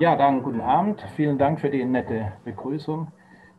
[0.00, 1.04] Ja, dann guten Abend.
[1.16, 3.08] Vielen Dank für die nette Begrüßung.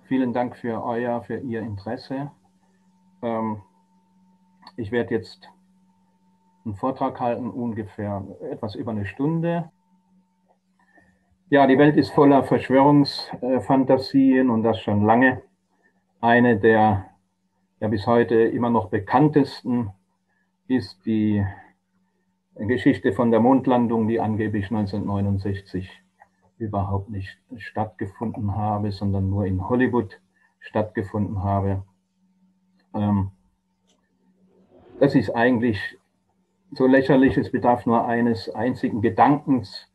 [0.08, 2.32] Vielen Dank für euer, für Ihr Interesse.
[3.22, 3.62] Ähm,
[4.78, 5.50] ich werde jetzt
[6.64, 9.70] einen Vortrag halten, ungefähr etwas über eine Stunde.
[11.50, 15.42] Ja, die Welt ist voller Verschwörungsfantasien und das schon lange.
[16.22, 17.10] Eine der
[17.82, 19.92] ja bis heute immer noch bekanntesten
[20.70, 21.46] ist die
[22.56, 26.02] Geschichte von der Mondlandung, die angeblich 1969
[26.60, 30.20] überhaupt nicht stattgefunden habe, sondern nur in Hollywood
[30.60, 31.84] stattgefunden habe.
[32.94, 33.32] Ähm,
[35.00, 35.98] das ist eigentlich
[36.72, 39.88] so lächerlich, es bedarf nur eines einzigen Gedankens.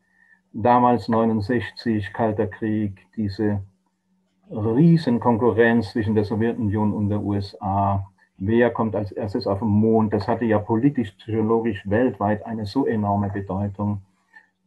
[0.51, 3.61] Damals 69, Kalter Krieg, diese
[4.49, 8.07] Riesenkonkurrenz zwischen der Sowjetunion und der USA.
[8.37, 10.13] Wer kommt als erstes auf den Mond?
[10.13, 14.01] Das hatte ja politisch, psychologisch weltweit eine so enorme Bedeutung.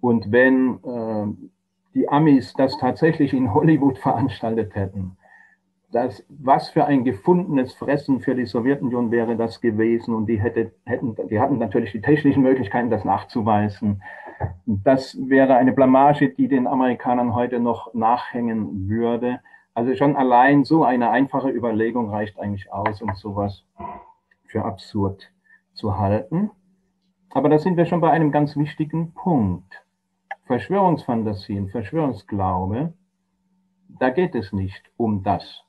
[0.01, 1.49] Und wenn äh,
[1.99, 5.17] die Amis das tatsächlich in Hollywood veranstaltet hätten,
[5.91, 10.73] das, was für ein gefundenes Fressen für die Sowjetunion wäre das gewesen und die, hätte,
[10.85, 14.03] hätten, die hatten natürlich die technischen Möglichkeiten, das nachzuweisen.
[14.67, 19.41] Das wäre eine Blamage, die den Amerikanern heute noch nachhängen würde.
[19.75, 23.65] Also schon allein so eine einfache Überlegung reicht eigentlich aus, um sowas
[24.45, 25.33] für absurd
[25.73, 26.51] zu halten.
[27.31, 29.88] Aber da sind wir schon bei einem ganz wichtigen Punkt.
[30.49, 32.95] Verschwörungsfantasien, Verschwörungsglaube,
[33.87, 35.63] da geht es nicht um das.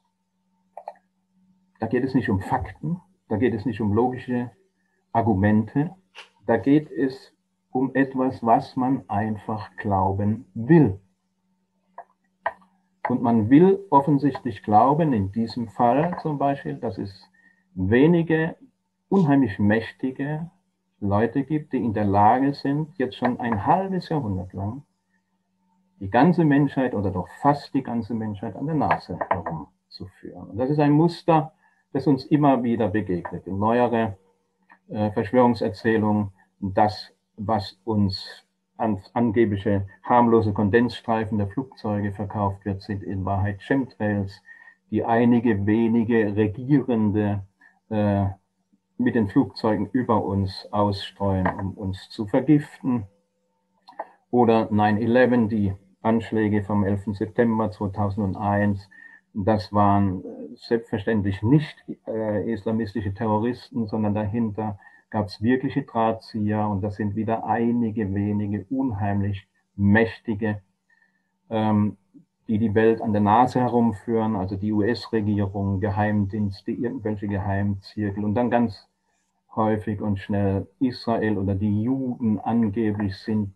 [1.82, 4.52] Da geht es nicht um Fakten, da geht es nicht um logische
[5.12, 5.94] Argumente,
[6.46, 7.34] da geht es
[7.72, 11.02] um etwas, was man einfach glauben will.
[13.10, 17.30] Und man will offensichtlich glauben, in diesem Fall zum Beispiel, dass es
[17.74, 18.56] wenige
[19.10, 20.50] unheimlich mächtige
[21.02, 24.84] Leute gibt, die in der Lage sind, jetzt schon ein halbes Jahrhundert lang
[26.00, 30.50] die ganze Menschheit oder doch fast die ganze Menschheit an der Nase herumzuführen.
[30.50, 31.54] Und das ist ein Muster,
[31.92, 33.48] das uns immer wieder begegnet.
[33.48, 34.18] In neuere
[34.90, 38.46] äh, Verschwörungserzählungen, das, was uns
[38.78, 44.42] an angebliche harmlose Kondensstreifen der Flugzeuge verkauft wird, sind in Wahrheit Chemtrails,
[44.92, 47.44] die einige wenige Regierende
[47.90, 48.26] äh,
[49.00, 53.06] mit den Flugzeugen über uns ausstreuen, um uns zu vergiften.
[54.30, 57.16] Oder 9-11, die Anschläge vom 11.
[57.18, 58.90] September 2001.
[59.34, 60.24] Das waren
[60.56, 61.76] selbstverständlich nicht
[62.08, 64.78] äh, islamistische Terroristen, sondern dahinter
[65.10, 70.62] gab es wirkliche Drahtzieher und das sind wieder einige wenige unheimlich mächtige,
[71.50, 71.98] ähm,
[72.50, 78.50] die die Welt an der Nase herumführen, also die US-Regierung, Geheimdienste, irgendwelche Geheimzirkel und dann
[78.50, 78.88] ganz
[79.56, 83.54] häufig und schnell Israel oder die Juden angeblich sind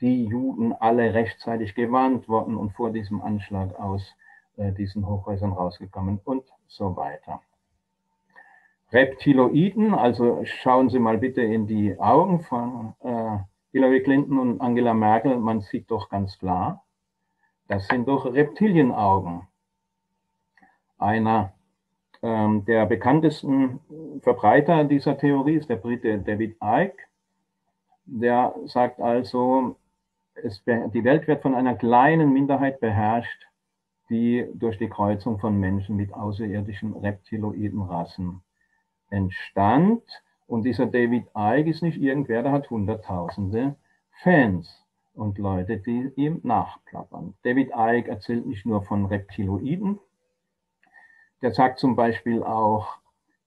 [0.00, 4.02] die Juden alle rechtzeitig gewarnt worden und vor diesem Anschlag aus
[4.56, 7.40] äh, diesen Hochhäusern rausgekommen und so weiter.
[8.90, 13.38] Reptiloiden, also schauen Sie mal bitte in die Augen von äh,
[13.70, 16.82] Hillary Clinton und Angela Merkel, man sieht doch ganz klar,
[17.68, 19.46] das sind doch Reptilienaugen.
[20.98, 21.52] Einer
[22.22, 23.80] ähm, der bekanntesten
[24.22, 27.02] Verbreiter dieser Theorie ist der Brite David Icke.
[28.06, 29.76] Der sagt also,
[30.34, 33.46] es, die Welt wird von einer kleinen Minderheit beherrscht,
[34.08, 38.42] die durch die Kreuzung von Menschen mit außerirdischen reptiloiden Rassen
[39.10, 40.02] entstand.
[40.46, 43.74] Und dieser David Icke ist nicht irgendwer, der hat hunderttausende
[44.22, 44.85] Fans
[45.16, 47.34] und Leute, die ihm nachplappern.
[47.42, 49.98] David Icke erzählt nicht nur von Reptiloiden,
[51.42, 52.98] der sagt zum Beispiel auch,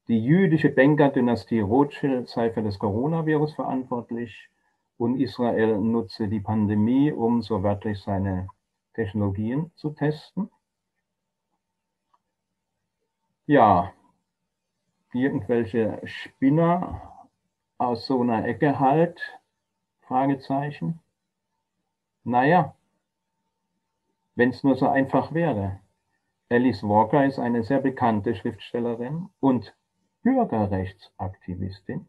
[0.08, 4.50] die jüdische Denkerdynastie Rothschild sei für das Coronavirus verantwortlich
[4.98, 8.50] und Israel nutze die Pandemie, um so wörtlich seine
[8.94, 10.50] Technologien zu testen.
[13.46, 13.94] Ja,
[15.14, 17.28] irgendwelche Spinner
[17.78, 19.20] aus so einer Ecke halt,
[20.02, 21.00] Fragezeichen.
[22.24, 22.76] Naja,
[24.36, 25.80] wenn es nur so einfach wäre.
[26.50, 29.76] Alice Walker ist eine sehr bekannte Schriftstellerin und
[30.24, 32.08] Bürgerrechtsaktivistin.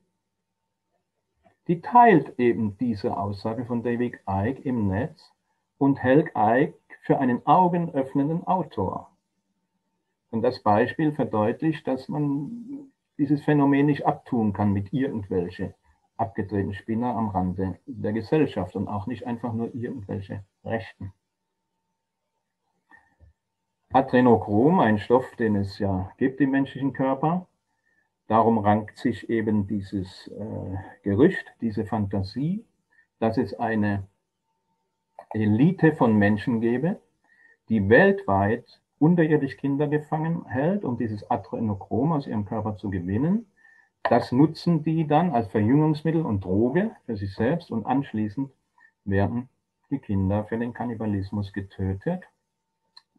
[1.67, 5.33] Die teilt eben diese Aussage von David Icke im Netz
[5.79, 9.11] und hält Icke für einen augenöffnenden Autor.
[10.31, 15.75] Und das Beispiel verdeutlicht, dass man dieses Phänomen nicht abtun kann mit irgendwelche
[16.21, 21.13] abgedrehten Spinner am Rande der Gesellschaft und auch nicht einfach nur irgendwelche Rechten.
[23.93, 27.49] Adrenochrom, ein Stoff, den es ja gibt im menschlichen Körper,
[28.29, 32.65] darum rankt sich eben dieses äh, Gerücht, diese Fantasie,
[33.19, 34.07] dass es eine
[35.33, 37.01] Elite von Menschen gebe,
[37.69, 43.47] die weltweit unterirdisch Kinder gefangen hält, um dieses Adrenochrom aus ihrem Körper zu gewinnen.
[44.03, 48.51] Das nutzen die dann als Verjüngungsmittel und Droge für sich selbst und anschließend
[49.05, 49.49] werden
[49.91, 52.25] die Kinder für den Kannibalismus getötet.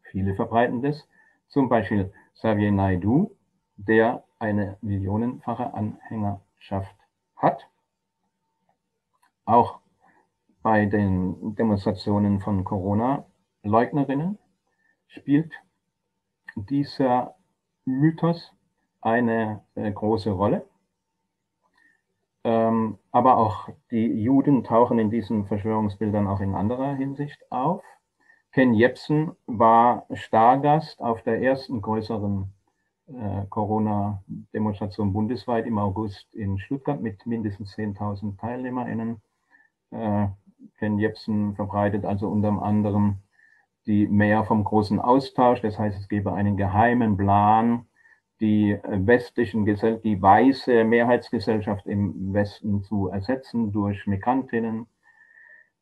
[0.02, 1.08] Viele verbreiten das.
[1.48, 3.36] Zum Beispiel Xavier Naidu,
[3.76, 6.96] der eine millionenfache Anhängerschaft
[7.36, 7.68] hat.
[9.44, 9.80] Auch
[10.62, 14.38] bei den Demonstrationen von Corona-Leugnerinnen
[15.08, 15.52] spielt
[16.54, 17.34] dieser
[17.84, 18.52] Mythos
[19.00, 20.66] eine äh, große Rolle.
[22.44, 27.82] Ähm, aber auch die Juden tauchen in diesen Verschwörungsbildern auch in anderer Hinsicht auf.
[28.52, 32.52] Ken Jebsen war Stargast auf der ersten größeren
[33.06, 39.22] äh, Corona-Demonstration bundesweit im August in Stuttgart mit mindestens 10.000 TeilnehmerInnen.
[39.90, 40.28] Äh,
[40.78, 43.18] Ken Jebsen verbreitet also unter anderem
[43.86, 47.86] die mehr vom großen Austausch, das heißt, es gebe einen geheimen Plan,
[48.42, 54.88] die westlichen Gesell die weiße Mehrheitsgesellschaft im Westen zu ersetzen durch Migrantinnen.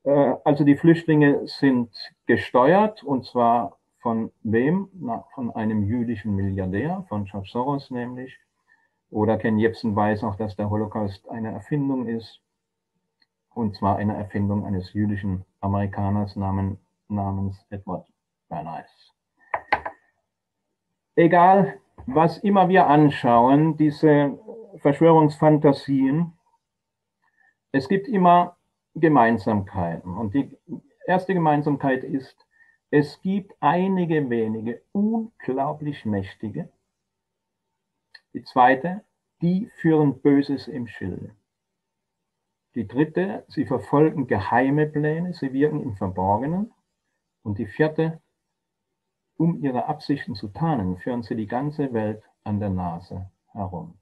[0.05, 1.91] Äh, also die Flüchtlinge sind
[2.27, 4.91] gesteuert und zwar von wem?
[4.93, 8.39] Na, von einem jüdischen Milliardär, von George Soros nämlich.
[9.11, 12.41] Oder Ken Jebsen weiß auch, dass der Holocaust eine Erfindung ist.
[13.55, 16.79] Und zwar eine Erfindung eines jüdischen Amerikaners namens,
[17.09, 18.07] namens Edward
[18.49, 19.13] Bernays.
[21.17, 24.39] Egal, was immer wir anschauen, diese
[24.79, 26.33] Verschwörungsfantasien,
[27.73, 28.57] es gibt immer
[28.95, 30.17] Gemeinsamkeiten.
[30.17, 30.57] Und die
[31.07, 32.47] erste Gemeinsamkeit ist,
[32.91, 36.69] es gibt einige wenige unglaublich mächtige.
[38.33, 39.05] Die zweite,
[39.43, 41.35] die führen Böses im Schilde.
[42.75, 46.73] Die dritte, sie verfolgen geheime Pläne, sie wirken im Verborgenen.
[47.43, 48.21] Und die vierte,
[49.41, 53.95] um ihre Absichten zu tarnen, führen sie die ganze Welt an der Nase herum.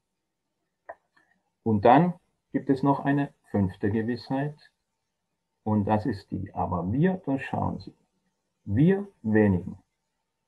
[1.63, 2.15] Und dann
[2.51, 4.57] gibt es noch eine fünfte Gewissheit,
[5.63, 7.95] und das ist die, aber wir durchschauen sie.
[8.65, 9.79] Wir wenigen.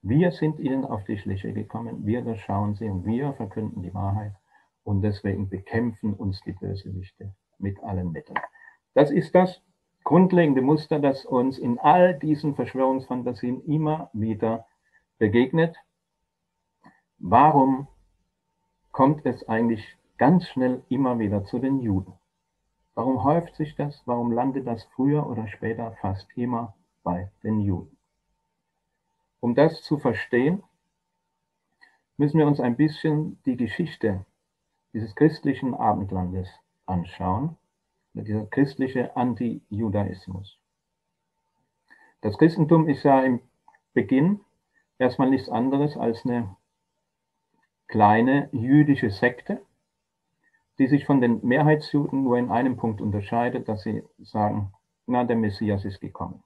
[0.03, 4.33] Wir sind ihnen auf die Schliche gekommen, wir durchschauen sie und wir verkünden die Wahrheit
[4.83, 8.41] und deswegen bekämpfen uns die Bösewichte mit allen Mitteln.
[8.95, 9.63] Das ist das
[10.03, 14.67] grundlegende Muster, das uns in all diesen Verschwörungsfantasien immer wieder
[15.21, 15.77] begegnet.
[17.19, 17.87] Warum
[18.91, 22.15] kommt es eigentlich ganz schnell immer wieder zu den Juden?
[22.95, 24.03] Warum häuft sich das?
[24.07, 26.75] Warum landet das früher oder später fast immer
[27.05, 27.97] bei den Juden?
[29.41, 30.63] Um das zu verstehen,
[32.17, 34.25] müssen wir uns ein bisschen die Geschichte
[34.95, 36.49] dieses christlichen Abendlandes
[36.87, 37.57] anschauen,
[38.15, 40.59] dieser christliche Anti-Judaismus.
[42.23, 43.41] Das Christentum ist ja im
[43.93, 44.41] Beginn
[45.01, 46.57] erstmal nichts anderes als eine
[47.89, 49.63] kleine jüdische Sekte,
[50.79, 54.73] die sich von den Mehrheitsjuden nur in einem Punkt unterscheidet, dass sie sagen,
[55.07, 56.43] na, der Messias ist gekommen.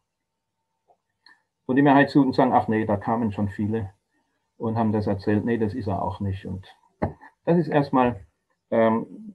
[1.66, 3.92] Und die Mehrheitsjuden sagen, ach nee, da kamen schon viele
[4.56, 6.46] und haben das erzählt, nee, das ist er auch nicht.
[6.46, 6.66] Und
[7.44, 8.24] das ist erstmal
[8.70, 9.34] ähm,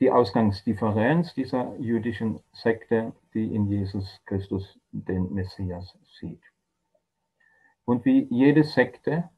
[0.00, 6.42] die Ausgangsdifferenz dieser jüdischen Sekte, die in Jesus Christus den Messias sieht.
[7.84, 9.30] Und wie jede Sekte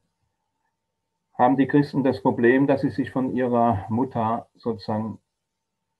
[1.36, 5.18] haben die Christen das Problem, dass sie sich von ihrer Mutter sozusagen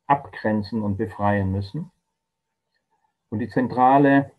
[0.06, 1.90] abgrenzen und befreien müssen.
[3.30, 4.30] Und die zentrale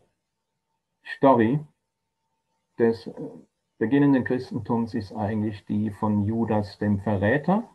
[1.04, 1.60] Story
[2.80, 3.10] des
[3.78, 7.70] beginnenden Christentums ist eigentlich die von Judas dem Verräter.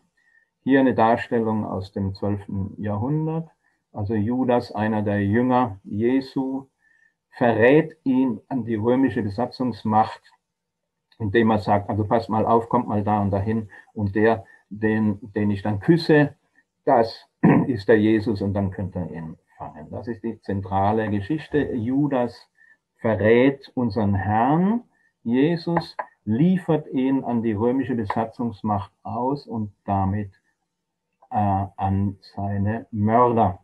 [0.62, 2.76] Hier eine Darstellung aus dem 12.
[2.78, 3.50] Jahrhundert.
[3.92, 6.68] Also Judas, einer der Jünger Jesu,
[7.30, 10.20] verrät ihn an die römische Besatzungsmacht,
[11.18, 15.18] indem er sagt, also pass mal auf, kommt mal da und dahin und der, den,
[15.34, 16.36] den ich dann küsse,
[16.84, 17.28] das
[17.66, 19.90] ist der Jesus und dann könnt ihr ihn fangen.
[19.90, 21.72] Das ist die zentrale Geschichte.
[21.72, 22.48] Judas
[22.96, 24.82] verrät unseren Herrn,
[25.22, 30.32] Jesus liefert ihn an die römische Besatzungsmacht aus und damit
[31.30, 33.62] äh, an seine Mörder.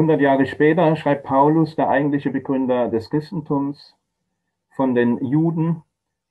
[0.00, 3.94] 100 Jahre später schreibt Paulus, der eigentliche Begründer des Christentums,
[4.70, 5.82] von den Juden,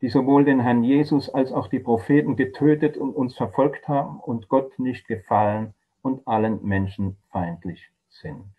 [0.02, 4.50] die sowohl den Herrn Jesus als auch die Propheten getötet und uns verfolgt haben und
[4.50, 8.50] Gott nicht gefallen und allen Menschen feindlich sind.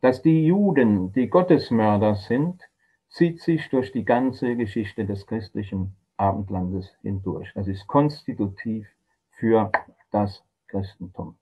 [0.00, 2.60] Dass die Juden die Gottesmörder sind,
[3.08, 7.52] zieht sich durch die ganze Geschichte des christlichen Abendlandes hindurch.
[7.54, 8.88] Das ist konstitutiv
[9.30, 9.70] für
[10.10, 11.36] das Christentum.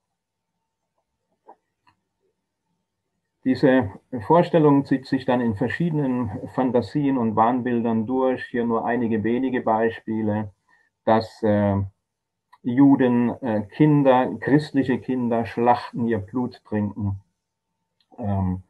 [3.44, 3.90] Diese
[4.26, 8.44] Vorstellung zieht sich dann in verschiedenen Fantasien und Wahnbildern durch.
[8.46, 10.52] Hier nur einige wenige Beispiele,
[11.04, 11.82] dass äh,
[12.62, 17.20] Juden äh, Kinder, christliche Kinder schlachten, ihr Blut trinken.
[18.16, 18.62] Ähm,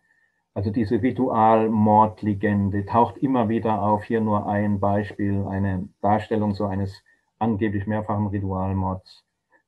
[0.54, 4.04] also diese Ritualmordlegende taucht immer wieder auf.
[4.04, 7.02] Hier nur ein Beispiel, eine Darstellung so eines
[7.38, 9.24] angeblich mehrfachen Ritualmords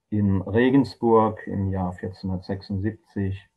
[0.08, 3.48] in Regensburg im Jahr 1476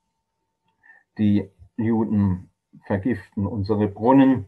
[1.17, 2.49] die Juden
[2.85, 4.45] vergiften unsere Brunnen.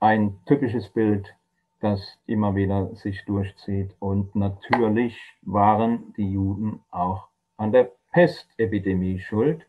[0.00, 1.34] Ein typisches Bild,
[1.80, 3.94] das immer wieder sich durchzieht.
[3.98, 9.66] Und natürlich waren die Juden auch an der Pestepidemie schuld,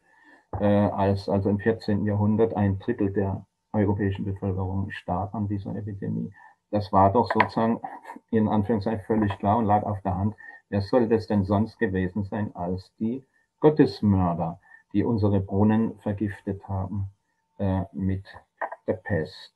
[0.59, 2.05] äh, als also im 14.
[2.05, 6.31] Jahrhundert ein Drittel der europäischen Bevölkerung starb an dieser Epidemie.
[6.71, 7.79] Das war doch sozusagen
[8.31, 10.35] in Anführungszeichen völlig klar und lag auf der Hand.
[10.69, 13.25] Wer soll das denn sonst gewesen sein als die
[13.59, 14.59] Gottesmörder?
[14.93, 17.09] Die unsere Brunnen vergiftet haben
[17.57, 18.25] äh, mit
[18.87, 19.53] der Pest.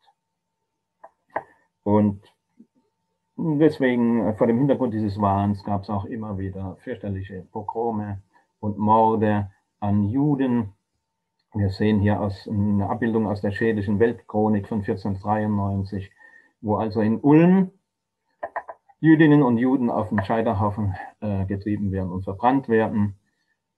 [1.84, 2.22] Und
[3.36, 8.22] deswegen, äh, vor dem Hintergrund dieses Wahns, gab es auch immer wieder fürchterliche Pogrome
[8.60, 10.74] und Morde an Juden.
[11.54, 16.12] Wir sehen hier aus, eine Abbildung aus der schwedischen Weltchronik von 1493,
[16.62, 17.72] wo also in Ulm
[19.04, 23.16] Jüdinnen und Juden auf den Scheiterhaufen äh, getrieben werden und verbrannt werden.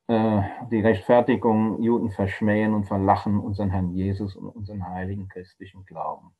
[0.07, 6.35] Äh, die Rechtfertigung, Juden verschmähen und verlachen unseren Herrn Jesus und unseren heiligen christlichen Glauben.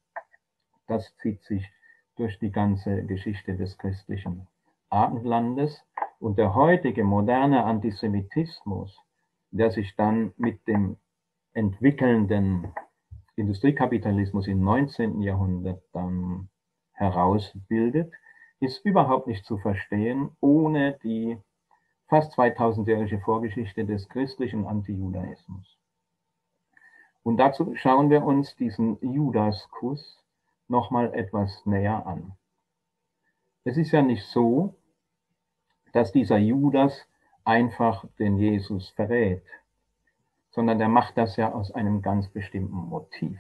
[0.88, 1.72] Das zieht sich
[2.16, 4.48] durch die ganze Geschichte des christlichen
[4.90, 5.84] Abendlandes.
[6.20, 9.02] Und der heutige moderne Antisemitismus,
[9.52, 10.98] der sich dann mit dem
[11.54, 12.72] entwickelnden
[13.36, 15.22] Industriekapitalismus im 19.
[15.22, 16.50] Jahrhundert dann
[16.94, 18.14] herausbildet,
[18.60, 21.38] ist überhaupt nicht zu verstehen ohne die
[22.08, 25.78] fast 2000-jährige Vorgeschichte des christlichen Antijudaismus.
[27.24, 30.24] Und dazu schauen wir uns diesen Judaskuss
[30.68, 32.34] nochmal etwas näher an.
[33.64, 34.76] Es ist ja nicht so,
[35.92, 37.08] dass dieser Judas
[37.44, 39.44] einfach den Jesus verrät,
[40.52, 43.40] sondern er macht das ja aus einem ganz bestimmten Motiv.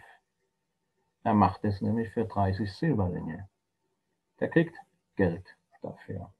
[1.23, 3.49] Er macht es nämlich für 30 Silberlinge.
[4.39, 4.75] Der kriegt
[5.15, 5.45] Geld
[5.81, 6.31] dafür.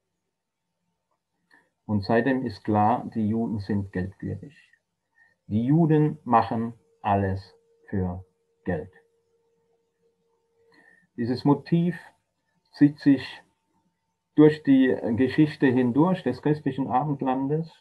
[1.86, 4.56] Und seitdem ist klar, die Juden sind geldgierig.
[5.48, 7.56] Die Juden machen alles
[7.90, 8.26] für
[8.64, 8.92] Geld.
[11.18, 11.96] Dieses Motiv
[12.74, 13.24] zieht sich
[14.36, 17.72] durch die Geschichte hindurch des christlichen Abendlandes,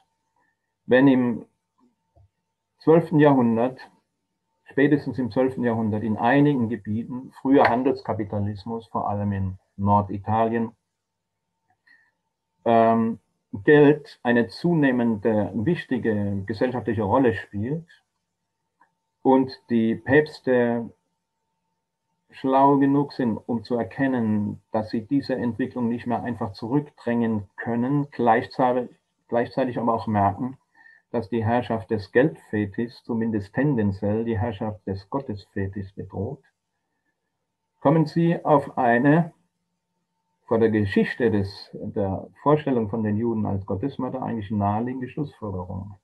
[0.87, 1.47] wenn im
[2.85, 3.13] 12.
[3.13, 3.81] Jahrhundert,
[4.65, 5.59] spätestens im 12.
[5.59, 10.77] Jahrhundert in einigen Gebieten, früher Handelskapitalismus, vor allem in Norditalien,
[12.67, 13.19] ähm,
[13.63, 17.87] Geld eine zunehmende wichtige gesellschaftliche Rolle spielt
[19.23, 20.91] und die Päpste
[22.31, 28.09] schlau genug sind, um zu erkennen, dass sie diese Entwicklung nicht mehr einfach zurückdrängen können,
[28.11, 28.91] gleichzeitig,
[29.29, 30.59] gleichzeitig aber auch merken,
[31.13, 36.43] dass die Herrschaft des Geldfetis, zumindest tendenziell die Herrschaft des Gottesfetis bedroht,
[37.81, 39.33] kommen sie auf eine
[40.47, 45.95] vor der Geschichte des, der Vorstellung von den Juden als Gottesmörder eigentlich naheliegende Schlussfolgerung.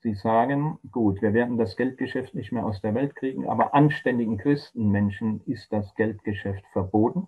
[0.00, 4.38] Sie sagen, gut, wir werden das Geldgeschäft nicht mehr aus der Welt kriegen, aber anständigen
[4.38, 7.26] Christenmenschen ist das Geldgeschäft verboten.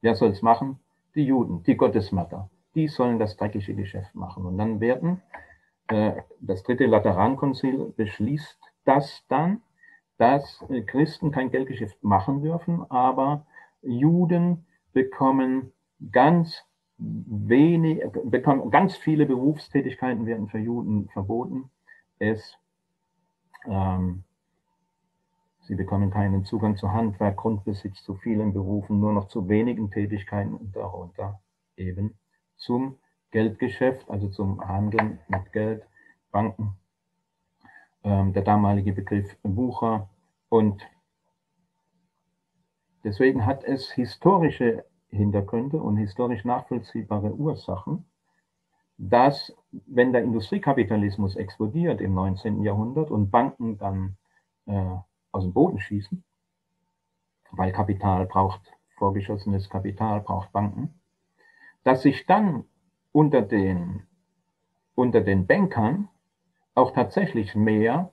[0.00, 0.78] Wer soll es machen?
[1.14, 2.50] Die Juden, die Gottesmörder.
[2.74, 4.46] Die sollen das dreckige Geschäft machen.
[4.46, 5.22] Und dann werden,
[5.88, 9.62] äh, das dritte Laterankonzil beschließt das dann,
[10.18, 13.46] dass äh, Christen kein Geldgeschäft machen dürfen, aber
[13.82, 15.72] Juden bekommen
[16.12, 16.64] ganz
[16.98, 21.70] wenig, bekommen ganz viele Berufstätigkeiten werden für Juden verboten.
[22.18, 22.56] Es,
[23.66, 24.24] ähm,
[25.62, 30.54] sie bekommen keinen Zugang zu Handwerk, Grundbesitz, zu vielen Berufen, nur noch zu wenigen Tätigkeiten
[30.54, 31.40] und darunter
[31.76, 32.18] eben
[32.56, 32.98] zum
[33.30, 35.86] Geldgeschäft, also zum Handeln mit Geld,
[36.30, 36.74] Banken,
[38.04, 40.10] ähm, der damalige Begriff Bucher
[40.48, 40.82] und
[43.04, 48.04] Deswegen hat es historische Hintergründe und historisch nachvollziehbare Ursachen,
[48.98, 49.54] dass
[49.86, 52.62] wenn der Industriekapitalismus explodiert im 19.
[52.62, 54.16] Jahrhundert und Banken dann
[54.66, 54.96] äh,
[55.32, 56.22] aus dem Boden schießen,
[57.52, 58.60] weil Kapital braucht,
[58.96, 61.00] vorgeschossenes Kapital braucht Banken,
[61.82, 62.64] dass sich dann
[63.12, 64.02] unter den,
[64.94, 66.08] unter den Bankern
[66.74, 68.12] auch tatsächlich mehr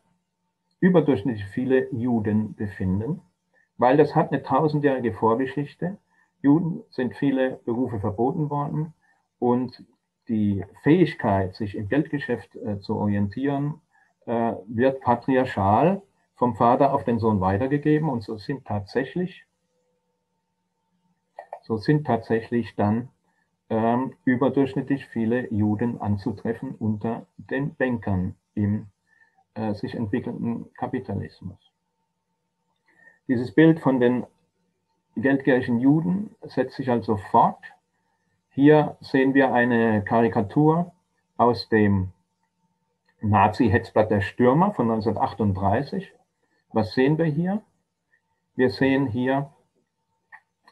[0.80, 3.22] überdurchschnittlich viele Juden befinden,
[3.78, 5.98] weil das hat eine tausendjährige Vorgeschichte.
[6.42, 8.94] Juden sind viele Berufe verboten worden
[9.40, 9.84] und
[10.28, 13.82] die Fähigkeit, sich im Geldgeschäft äh, zu orientieren,
[14.26, 16.02] äh, wird patriarchal
[16.36, 19.46] vom Vater auf den Sohn weitergegeben und so sind tatsächlich,
[21.64, 23.10] so sind tatsächlich dann
[23.70, 28.88] ähm, überdurchschnittlich viele Juden anzutreffen unter den Bankern im
[29.56, 31.58] äh, sich entwickelnden Kapitalismus.
[33.28, 34.26] Dieses Bild von den
[35.16, 37.64] geldgierigen Juden setzt sich also fort.
[38.52, 40.94] Hier sehen wir eine Karikatur
[41.36, 42.14] aus dem
[43.22, 46.14] Nazi-Hetzblatt der Stürmer von 1938.
[46.72, 47.62] Was sehen wir hier?
[48.56, 49.52] Wir sehen hier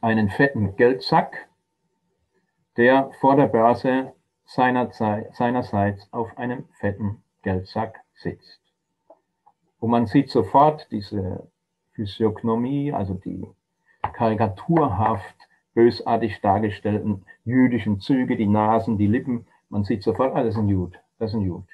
[0.02, 1.50] einen fetten Geldsack,
[2.78, 4.14] der vor der Börse
[4.46, 8.62] seinerseits auf einem fetten Geldsack sitzt.
[9.80, 11.48] Und man sieht sofort diese
[11.96, 13.48] Physiognomie, also die
[14.14, 15.36] karikaturhaft
[15.74, 19.46] bösartig dargestellten jüdischen Züge, die Nasen, die Lippen.
[19.70, 21.66] Man sieht sofort, ah, das ist ein Jud, das ist ein Jud.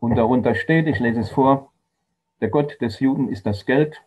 [0.00, 1.72] Und darunter steht, ich lese es vor,
[2.40, 4.02] der Gott des Juden ist das Geld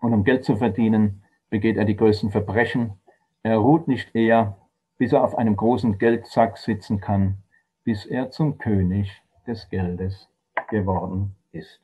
[0.00, 2.94] und um Geld zu verdienen, begeht er die größten Verbrechen.
[3.42, 4.56] Er ruht nicht eher,
[4.96, 7.36] bis er auf einem großen Geldsack sitzen kann,
[7.84, 10.28] bis er zum König des Geldes
[10.70, 11.83] geworden ist.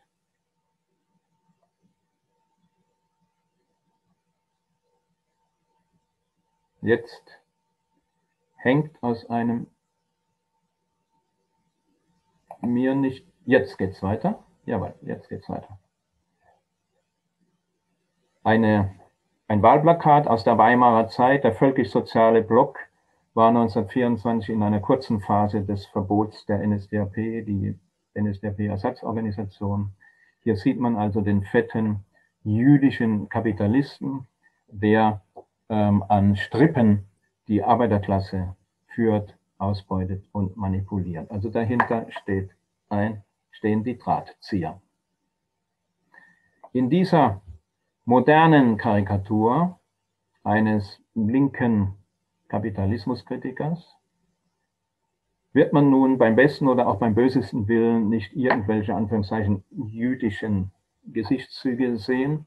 [6.82, 7.22] Jetzt
[8.56, 9.66] hängt aus einem
[12.62, 14.42] mir nicht, jetzt geht's weiter.
[14.64, 15.78] Jawohl, jetzt geht's weiter.
[18.42, 18.94] Eine,
[19.48, 22.78] ein Wahlplakat aus der Weimarer Zeit, der völkisch-soziale Block,
[23.34, 27.78] war 1924 in einer kurzen Phase des Verbots der NSDAP, die
[28.14, 29.92] NSDAP-Ersatzorganisation.
[30.42, 32.04] Hier sieht man also den fetten
[32.42, 34.26] jüdischen Kapitalisten,
[34.68, 35.22] der
[35.70, 37.06] ähm, an Strippen
[37.48, 38.54] die Arbeiterklasse
[38.88, 41.30] führt, ausbeutet und manipuliert.
[41.30, 42.50] Also dahinter steht
[42.90, 43.22] ein
[43.60, 44.80] stehen die Drahtzieher.
[46.72, 47.42] In dieser
[48.06, 49.78] modernen Karikatur
[50.44, 51.94] eines linken
[52.48, 53.96] Kapitalismuskritikers
[55.52, 60.70] wird man nun beim besten oder auch beim bösesten Willen nicht irgendwelche Anführungszeichen jüdischen
[61.04, 62.46] Gesichtszüge sehen.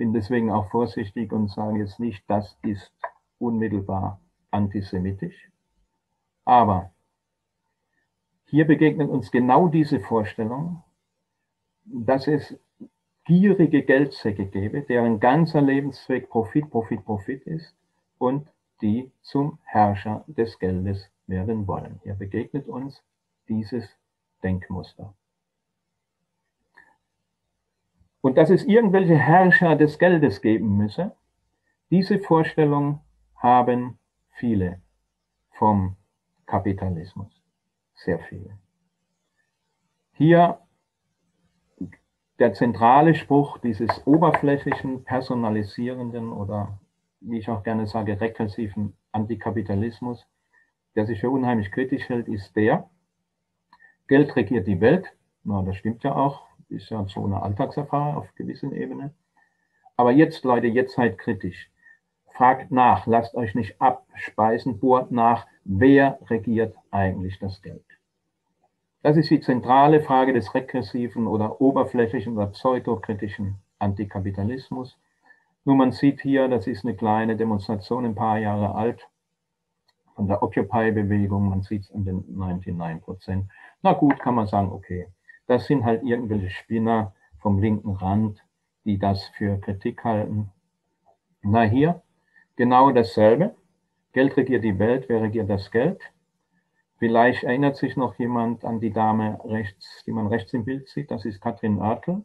[0.00, 2.90] Ich bin deswegen auch vorsichtig und sage jetzt nicht, das ist
[3.38, 4.18] unmittelbar
[4.50, 5.50] antisemitisch.
[6.46, 6.90] Aber
[8.46, 10.82] hier begegnet uns genau diese Vorstellung,
[11.84, 12.58] dass es
[13.26, 17.76] gierige Geldsäcke gäbe, deren ganzer Lebenszweck Profit, Profit, Profit ist
[18.16, 18.48] und
[18.80, 22.00] die zum Herrscher des Geldes werden wollen.
[22.04, 23.04] Hier begegnet uns
[23.50, 23.86] dieses
[24.42, 25.12] Denkmuster.
[28.20, 31.12] Und dass es irgendwelche Herrscher des Geldes geben müsse,
[31.90, 33.00] diese Vorstellung
[33.34, 33.98] haben
[34.32, 34.80] viele
[35.52, 35.96] vom
[36.46, 37.40] Kapitalismus
[37.94, 38.50] sehr viel.
[40.12, 40.58] Hier
[42.38, 46.78] der zentrale Spruch dieses oberflächlichen, personalisierenden oder,
[47.20, 50.26] wie ich auch gerne sage, rekursiven Antikapitalismus,
[50.94, 52.88] der sich für unheimlich kritisch hält, ist der,
[54.08, 55.06] Geld regiert die Welt.
[55.44, 59.14] Na, das stimmt ja auch, ist ja so eine Alltagserfahrung auf gewissen Ebene.
[59.96, 61.70] Aber jetzt, Leute, jetzt seid kritisch.
[62.32, 67.84] Fragt nach, lasst euch nicht abspeisen, bohrt nach, wer regiert eigentlich das Geld?
[69.02, 74.98] Das ist die zentrale Frage des regressiven oder oberflächlichen oder pseudokritischen Antikapitalismus.
[75.64, 79.08] Nur man sieht hier, das ist eine kleine Demonstration, ein paar Jahre alt,
[80.14, 81.48] von der Occupy-Bewegung.
[81.48, 83.50] Man sieht es an den 99 Prozent.
[83.82, 85.08] Na gut, kann man sagen, okay,
[85.50, 88.40] das sind halt irgendwelche Spinner vom linken Rand,
[88.84, 90.52] die das für Kritik halten.
[91.42, 92.02] Na hier,
[92.54, 93.56] genau dasselbe.
[94.12, 96.00] Geld regiert die Welt, wer regiert das Geld?
[96.98, 101.10] Vielleicht erinnert sich noch jemand an die Dame rechts, die man rechts im Bild sieht.
[101.10, 102.24] Das ist Katrin Oertel.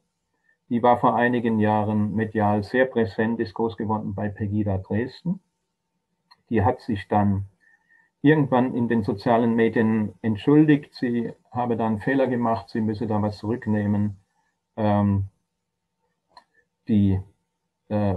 [0.69, 5.39] Die war vor einigen Jahren medial sehr präsent, ist groß geworden bei Pegida Dresden.
[6.51, 7.45] Die hat sich dann
[8.25, 10.95] irgendwann in den sozialen Medien entschuldigt.
[10.95, 14.17] Sie habe da einen Fehler gemacht, sie müsse da was zurücknehmen.
[14.75, 15.25] Ähm,
[16.88, 17.21] die,
[17.89, 18.15] äh,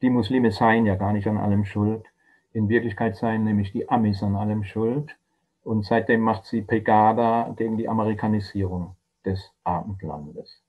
[0.00, 2.06] die Muslime seien ja gar nicht an allem schuld.
[2.52, 5.16] In Wirklichkeit seien nämlich die Amis an allem schuld.
[5.64, 8.94] Und seitdem macht sie Pegada gegen die Amerikanisierung
[9.24, 10.62] des Abendlandes.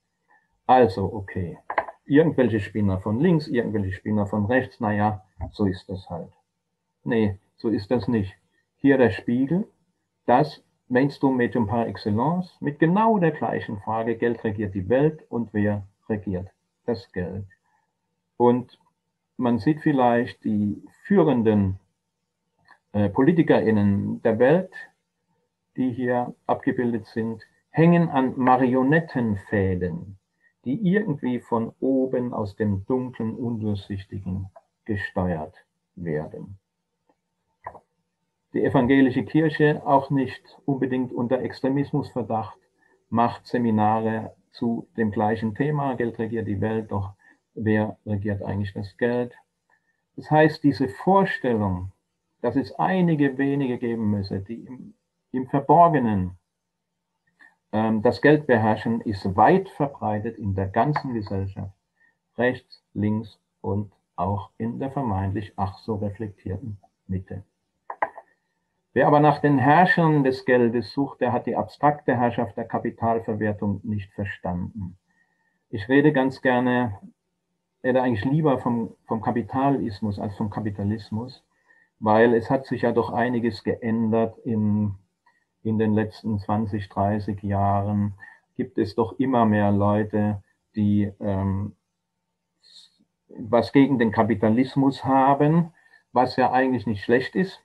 [0.66, 1.60] Also, okay.
[2.06, 6.32] Irgendwelche Spinner von links, irgendwelche Spinner von rechts, naja, so ist das halt.
[7.04, 8.36] Nee, so ist das nicht.
[8.86, 9.68] Hier der Spiegel,
[10.28, 15.88] das Mainstream-Medium par excellence, mit genau der gleichen Frage, Geld regiert die Welt und wer
[16.08, 16.50] regiert
[16.86, 17.48] das Geld.
[18.38, 18.78] Und
[19.38, 21.80] man sieht vielleicht die führenden
[22.92, 24.72] äh, PolitikerInnen der Welt,
[25.78, 30.20] die hier abgebildet sind, hängen an Marionettenfäden,
[30.64, 34.52] die irgendwie von oben aus dem dunklen, undurchsichtigen
[34.86, 35.56] gesteuert
[35.96, 36.60] werden.
[38.56, 42.58] Die evangelische Kirche, auch nicht unbedingt unter Extremismusverdacht,
[43.10, 45.96] macht Seminare zu dem gleichen Thema.
[45.96, 47.16] Geld regiert die Welt, doch
[47.54, 49.34] wer regiert eigentlich das Geld?
[50.16, 51.92] Das heißt, diese Vorstellung,
[52.42, 54.94] dass es einige wenige geben müsse, die im,
[55.34, 56.38] im Verborgenen
[57.74, 61.76] ähm, das Geld beherrschen, ist weit verbreitet in der ganzen Gesellschaft,
[62.38, 67.44] rechts, links und auch in der vermeintlich ach so reflektierten Mitte.
[68.96, 73.82] Wer aber nach den Herrschern des Geldes sucht, der hat die abstrakte Herrschaft der Kapitalverwertung
[73.84, 74.98] nicht verstanden.
[75.70, 76.98] Ich rede ganz gerne,
[77.84, 81.44] oder eigentlich lieber vom, vom Kapitalismus als vom Kapitalismus,
[82.00, 84.96] weil es hat sich ja doch einiges geändert in,
[85.62, 88.14] in den letzten 20, 30 Jahren.
[88.56, 90.42] Gibt es doch immer mehr Leute,
[90.74, 91.76] die ähm,
[93.28, 95.74] was gegen den Kapitalismus haben,
[96.14, 97.65] was ja eigentlich nicht schlecht ist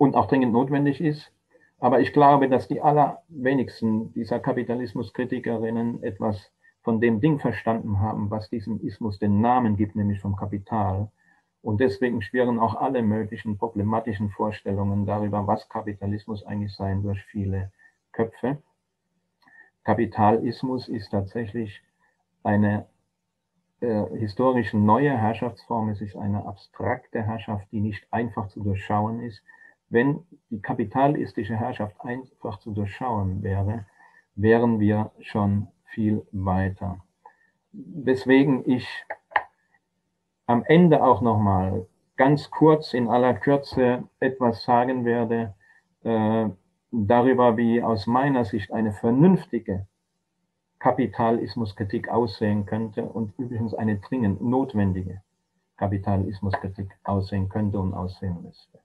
[0.00, 1.30] und auch dringend notwendig ist.
[1.78, 8.48] Aber ich glaube, dass die allerwenigsten dieser Kapitalismuskritikerinnen etwas von dem Ding verstanden haben, was
[8.48, 11.10] diesem Ismus den Namen gibt, nämlich vom Kapital.
[11.60, 17.70] Und deswegen schwirren auch alle möglichen problematischen Vorstellungen darüber, was Kapitalismus eigentlich sein, durch viele
[18.12, 18.56] Köpfe.
[19.84, 21.82] Kapitalismus ist tatsächlich
[22.42, 22.86] eine
[23.80, 25.90] äh, historisch neue Herrschaftsform.
[25.90, 29.42] Es ist eine abstrakte Herrschaft, die nicht einfach zu durchschauen ist,
[29.90, 33.86] wenn die kapitalistische Herrschaft einfach zu durchschauen wäre,
[34.34, 37.04] wären wir schon viel weiter.
[37.72, 38.88] Weswegen ich
[40.46, 45.54] am Ende auch nochmal ganz kurz in aller Kürze etwas sagen werde
[46.02, 46.48] äh,
[46.90, 49.86] darüber, wie aus meiner Sicht eine vernünftige
[50.80, 55.22] Kapitalismuskritik aussehen könnte und übrigens eine dringend notwendige
[55.76, 58.79] Kapitalismuskritik aussehen könnte und aussehen müsste.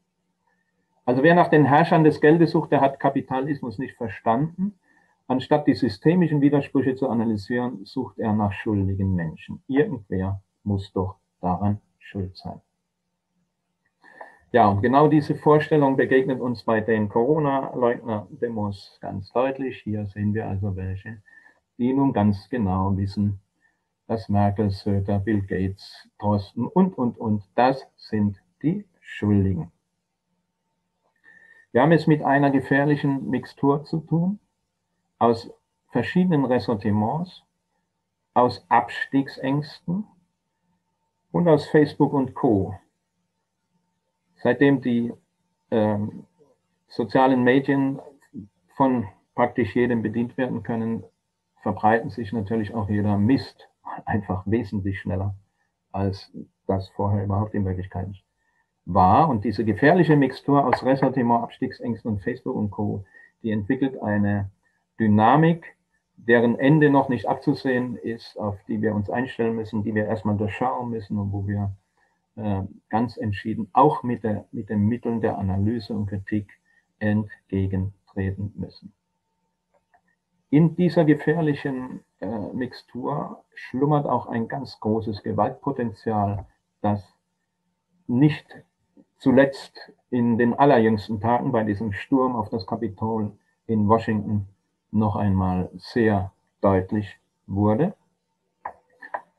[1.06, 4.74] Also wer nach den Herrschern des Geldes sucht, der hat Kapitalismus nicht verstanden.
[5.28, 9.64] Anstatt die systemischen Widersprüche zu analysieren, sucht er nach schuldigen Menschen.
[9.68, 12.62] Irgendwer muss doch daran schuld sein.
[14.52, 19.82] Ja, und genau diese Vorstellung begegnet uns bei den Corona-Leugner-Demos ganz deutlich.
[19.84, 21.22] Hier sehen wir also welche,
[21.78, 23.40] die nun ganz genau wissen,
[24.08, 29.72] dass Merkel, Söder, Bill Gates, Drosten und, und, und, das sind die Schuldigen.
[31.76, 34.40] Wir haben es mit einer gefährlichen Mixtur zu tun,
[35.20, 35.52] aus
[35.92, 37.44] verschiedenen Ressentiments,
[38.34, 40.06] aus Abstiegsängsten
[41.34, 42.80] und aus Facebook und Co.
[44.38, 45.12] Seitdem die
[45.70, 46.26] ähm,
[46.88, 48.00] sozialen Medien
[48.78, 51.04] von praktisch jedem bedient werden können,
[51.62, 53.68] verbreiten sich natürlich auch jeder Mist
[54.06, 55.36] einfach wesentlich schneller,
[55.92, 56.32] als
[56.68, 58.25] das vorher überhaupt in Wirklichkeit ist
[58.86, 59.30] war.
[59.30, 63.04] Und diese gefährliche Mixtur aus Ressentiment, Abstiegsängsten und Facebook und Co.,
[63.44, 64.50] die entwickelt eine
[65.00, 65.76] Dynamik,
[66.18, 70.38] deren Ende noch nicht abzusehen ist, auf die wir uns einstellen müssen, die wir erstmal
[70.38, 71.76] durchschauen müssen und wo wir
[72.36, 76.50] äh, ganz entschieden auch mit, der, mit den Mitteln der Analyse und Kritik
[77.00, 78.94] entgegentreten müssen.
[80.50, 86.46] In dieser gefährlichen äh, Mixtur schlummert auch ein ganz großes Gewaltpotenzial,
[86.82, 87.04] das
[88.08, 88.46] nicht
[89.26, 93.32] zuletzt in den allerjüngsten Tagen bei diesem Sturm auf das Kapitol
[93.66, 94.48] in Washington
[94.92, 97.96] noch einmal sehr deutlich wurde.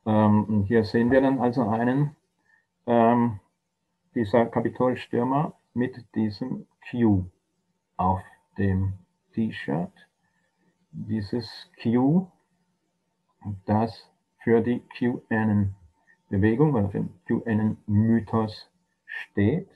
[0.05, 2.17] Ähm, hier sehen wir dann also einen
[2.89, 3.39] ähm,
[4.17, 7.25] dieser Kapitolstürmer mit diesem Q
[7.97, 8.23] auf
[8.59, 8.95] dem
[9.35, 9.93] T-Shirt.
[10.91, 12.27] Dieses Q,
[13.67, 14.11] das
[14.43, 18.69] für die QAnon-Bewegung oder für den QAnon-Mythos
[19.05, 19.69] steht.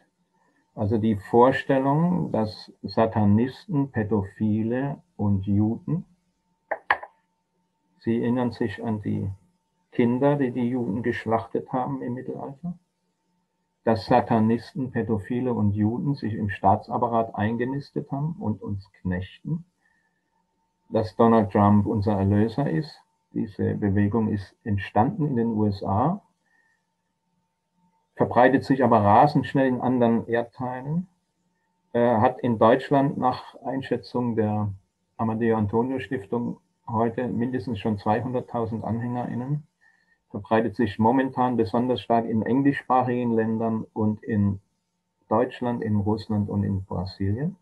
[0.74, 6.04] Also die Vorstellung, dass Satanisten, Pädophile und Juden,
[7.98, 9.30] Sie erinnern sich an die
[9.92, 12.78] Kinder, die die Juden geschlachtet haben im Mittelalter,
[13.84, 19.64] dass Satanisten, Pädophile und Juden sich im Staatsapparat eingenistet haben und uns knechten,
[20.88, 23.02] dass Donald Trump unser Erlöser ist.
[23.34, 26.22] Diese Bewegung ist entstanden in den USA
[28.20, 31.08] verbreitet sich aber rasend schnell in anderen Erdteilen,
[31.94, 34.70] äh, hat in Deutschland nach Einschätzung der
[35.16, 39.62] Amadeo Antonio Stiftung heute mindestens schon 200.000 AnhängerInnen,
[40.30, 44.60] verbreitet sich momentan besonders stark in englischsprachigen Ländern und in
[45.30, 47.56] Deutschland, in Russland und in Brasilien.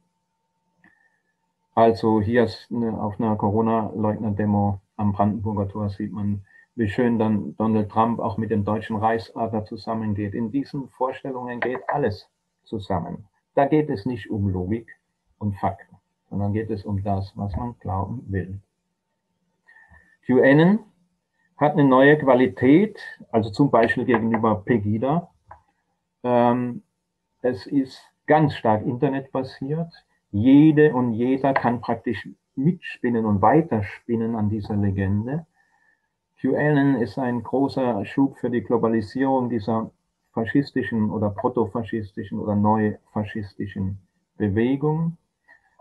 [1.76, 2.48] Also hier
[2.98, 6.42] auf einer Corona-Leugner-Demo am Brandenburger Tor sieht man,
[6.78, 10.32] wie schön dann Donald Trump auch mit dem deutschen Reichsadler zusammengeht.
[10.32, 12.30] In diesen Vorstellungen geht alles
[12.62, 13.26] zusammen.
[13.54, 14.88] Da geht es nicht um Logik
[15.38, 15.96] und Fakten,
[16.30, 18.60] sondern geht es um das, was man glauben will.
[20.24, 20.78] QAnon
[21.56, 23.00] hat eine neue Qualität,
[23.32, 25.30] also zum Beispiel gegenüber Pegida.
[26.22, 26.84] Ähm,
[27.42, 29.92] es ist ganz stark internetbasiert.
[30.30, 35.44] Jede und jeder kann praktisch mitspinnen und weiterspinnen an dieser Legende.
[36.40, 39.90] QAnon ist ein großer Schub für die Globalisierung dieser
[40.32, 43.98] faschistischen oder protofaschistischen oder neufaschistischen
[44.36, 45.16] Bewegung.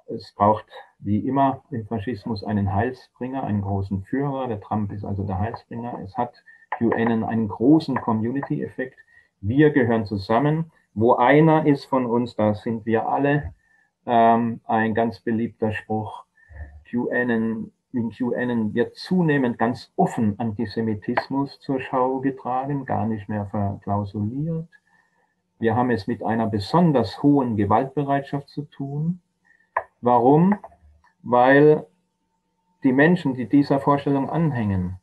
[0.07, 0.65] Es braucht
[0.97, 4.47] wie immer im Faschismus einen Heilsbringer, einen großen Führer.
[4.47, 5.99] Der Trump ist also der Heilsbringer.
[6.03, 6.33] Es hat
[6.71, 8.97] QAnon einen großen Community-Effekt.
[9.41, 10.71] Wir gehören zusammen.
[10.95, 13.53] Wo einer ist von uns, da sind wir alle.
[14.07, 16.25] Ähm, ein ganz beliebter Spruch.
[16.89, 24.67] QAnon, in QAnon wird zunehmend ganz offen Antisemitismus zur Schau getragen, gar nicht mehr verklausuliert.
[25.59, 29.21] Wir haben es mit einer besonders hohen Gewaltbereitschaft zu tun.
[30.01, 30.55] Warum?
[31.23, 31.85] Weil
[32.83, 34.97] die Menschen, die dieser Vorstellung anhängen,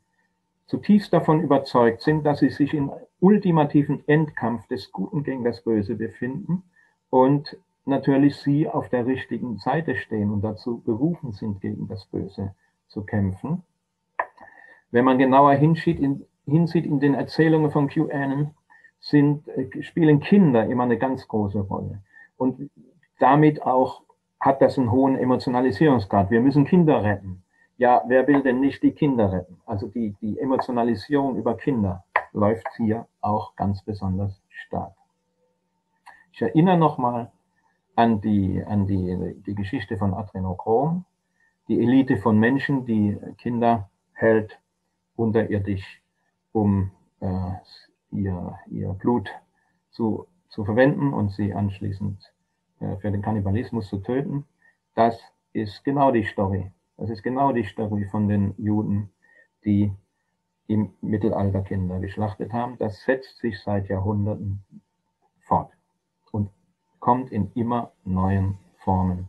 [0.66, 5.96] zutiefst davon überzeugt sind, dass sie sich im ultimativen Endkampf des Guten gegen das Böse
[5.96, 6.62] befinden
[7.10, 12.54] und natürlich sie auf der richtigen Seite stehen und dazu berufen sind, gegen das Böse
[12.88, 13.62] zu kämpfen.
[14.90, 18.54] Wenn man genauer hinsieht in, hinsieht in den Erzählungen von QAnon,
[19.00, 22.02] sind, äh, spielen Kinder immer eine ganz große Rolle.
[22.36, 22.70] Und
[23.18, 24.02] damit auch
[24.40, 26.30] hat das einen hohen Emotionalisierungsgrad.
[26.30, 27.42] Wir müssen Kinder retten.
[27.76, 29.60] Ja, wer will denn nicht die Kinder retten?
[29.66, 34.94] Also die, die Emotionalisierung über Kinder läuft hier auch ganz besonders stark.
[36.32, 37.30] Ich erinnere nochmal
[37.96, 41.04] an die, an die, die Geschichte von Adrenochrom,
[41.68, 44.60] die Elite von Menschen, die Kinder hält
[45.16, 46.02] unterirdisch,
[46.52, 47.52] um äh,
[48.10, 49.30] ihr, ihr Blut
[49.90, 52.32] zu, zu verwenden und sie anschließend
[52.80, 54.44] äh, für den Kannibalismus zu töten.
[54.94, 55.20] Das
[55.52, 56.70] ist genau die Story.
[56.96, 59.10] Das ist genau die Story von den Juden,
[59.64, 59.92] die
[60.66, 62.78] im Mittelalter Kinder geschlachtet haben.
[62.78, 64.64] Das setzt sich seit Jahrhunderten
[65.40, 65.70] fort
[66.30, 66.50] und
[67.00, 69.28] kommt in immer neuen Formen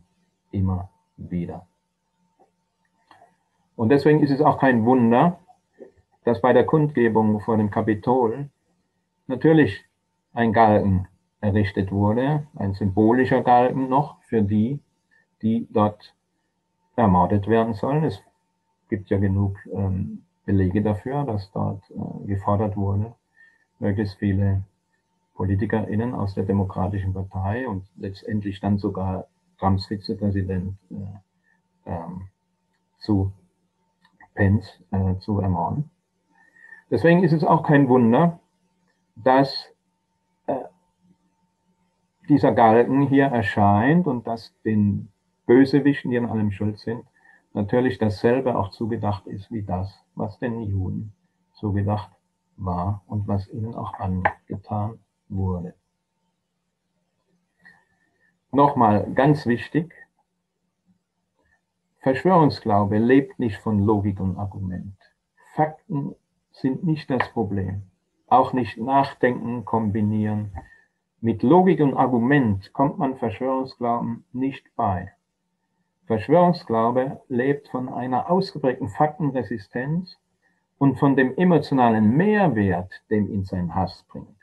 [0.50, 1.66] immer wieder.
[3.76, 5.38] Und deswegen ist es auch kein Wunder,
[6.24, 8.48] dass bei der Kundgebung vor dem Kapitol
[9.26, 9.84] natürlich
[10.32, 11.06] ein Galgen
[11.40, 14.80] errichtet wurde, ein symbolischer Galgen noch für die,
[15.42, 16.14] die dort
[16.96, 18.04] ermordet werden sollen.
[18.04, 18.22] Es
[18.88, 23.14] gibt ja genug ähm, Belege dafür, dass dort äh, gefordert wurde,
[23.78, 24.62] möglichst viele
[25.34, 29.26] PolitikerInnen aus der Demokratischen Partei und letztendlich dann sogar
[29.58, 32.28] Trumps Vizepräsident äh, ähm,
[32.98, 33.32] zu
[34.36, 35.90] Pence äh, zu ermorden.
[36.90, 38.38] Deswegen ist es auch kein Wunder,
[39.16, 39.72] dass
[42.28, 45.08] dieser Galgen hier erscheint und dass den
[45.46, 47.04] Bösewichten, die an allem schuld sind,
[47.52, 51.12] natürlich dasselbe auch zugedacht ist wie das, was den Juden
[51.54, 52.10] zugedacht
[52.56, 55.74] war und was ihnen auch angetan wurde.
[58.50, 59.92] Nochmal ganz wichtig,
[62.00, 64.96] Verschwörungsglaube lebt nicht von Logik und Argument.
[65.54, 66.14] Fakten
[66.52, 67.82] sind nicht das Problem.
[68.28, 70.52] Auch nicht Nachdenken kombinieren,
[71.20, 75.12] mit Logik und Argument kommt man Verschwörungsglauben nicht bei.
[76.06, 80.18] Verschwörungsglaube lebt von einer ausgeprägten Faktenresistenz
[80.78, 84.36] und von dem emotionalen Mehrwert, den ihn sein Hass bringt.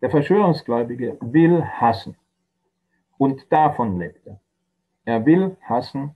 [0.00, 2.16] Der Verschwörungsgläubige will hassen
[3.18, 4.40] und davon lebt er.
[5.04, 6.14] Er will hassen,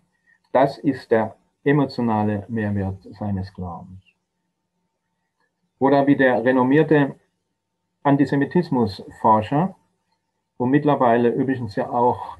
[0.53, 4.03] das ist der emotionale Mehrwert seines Glaubens.
[5.79, 7.15] Oder wie der renommierte
[8.03, 9.77] Antisemitismusforscher
[10.57, 12.39] und mittlerweile übrigens ja auch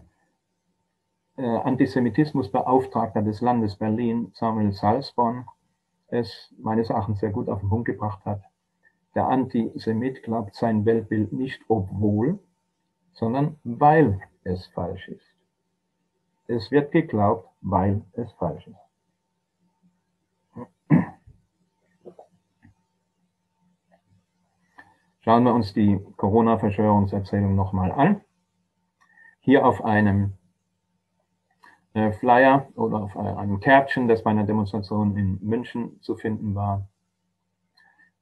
[1.37, 5.47] äh, Antisemitismusbeauftragter des Landes Berlin, Samuel Salzborn,
[6.09, 8.43] es meines Erachtens sehr gut auf den Punkt gebracht hat.
[9.15, 12.39] Der Antisemit glaubt sein Weltbild nicht obwohl,
[13.13, 15.35] sondern weil es falsch ist.
[16.47, 18.89] Es wird geglaubt, weil es falsch ist.
[25.21, 28.23] Schauen wir uns die Corona-Verschwörungserzählung nochmal an.
[29.41, 30.39] Hier auf einem
[31.93, 36.89] äh, Flyer oder auf einem Kärtchen, das bei einer Demonstration in München zu finden war.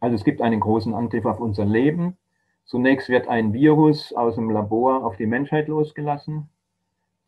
[0.00, 2.16] Also es gibt einen großen Angriff auf unser Leben.
[2.64, 6.48] Zunächst wird ein Virus aus dem Labor auf die Menschheit losgelassen.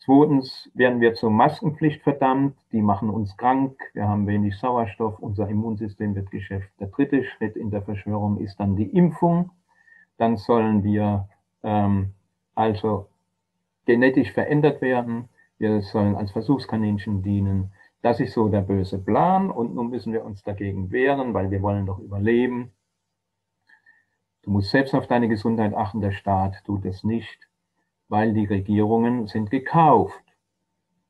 [0.00, 5.48] Zweitens werden wir zur Maskenpflicht verdammt, die machen uns krank, wir haben wenig Sauerstoff, unser
[5.48, 6.70] Immunsystem wird geschäft.
[6.78, 9.50] Der dritte Schritt in der Verschwörung ist dann die Impfung.
[10.16, 11.28] Dann sollen wir
[11.64, 12.14] ähm,
[12.54, 13.08] also
[13.86, 17.72] genetisch verändert werden, wir sollen als Versuchskaninchen dienen.
[18.00, 21.60] Das ist so der böse Plan und nun müssen wir uns dagegen wehren, weil wir
[21.60, 22.70] wollen doch überleben.
[24.42, 27.48] Du musst selbst auf deine Gesundheit achten, der Staat tut es nicht
[28.08, 30.22] weil die Regierungen sind gekauft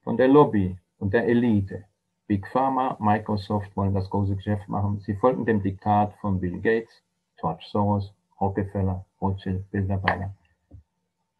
[0.03, 1.85] von der Lobby und der Elite.
[2.27, 5.01] Big Pharma, Microsoft wollen das große Geschäft machen.
[5.01, 7.03] Sie folgen dem Diktat von Bill Gates,
[7.41, 10.35] George Soros, Rockefeller, Rothschild, Bilderberger.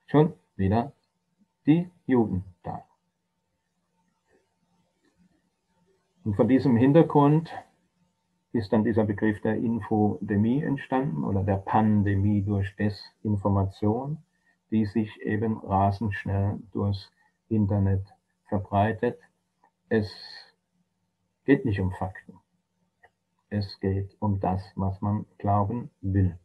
[0.07, 0.93] Schon wieder
[1.67, 2.85] die Juden da.
[6.25, 7.51] Und von diesem Hintergrund
[8.53, 14.19] ist dann dieser Begriff der Infodemie entstanden oder der Pandemie durch Desinformation
[14.71, 17.11] die sich eben rasend schnell durchs
[17.49, 18.05] Internet
[18.49, 19.19] verbreitet.
[19.89, 20.11] Es
[21.45, 22.35] geht nicht um Fakten.
[23.51, 26.39] Es geht um das, was man glauben will.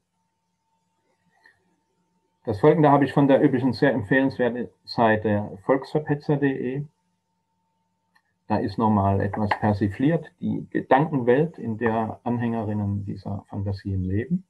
[2.45, 6.85] Das folgende habe ich von der üblichen sehr empfehlenswerten Seite volksverpetzer.de.
[8.47, 14.45] Da ist nochmal etwas persifliert, die Gedankenwelt, in der Anhängerinnen dieser Fantasien leben.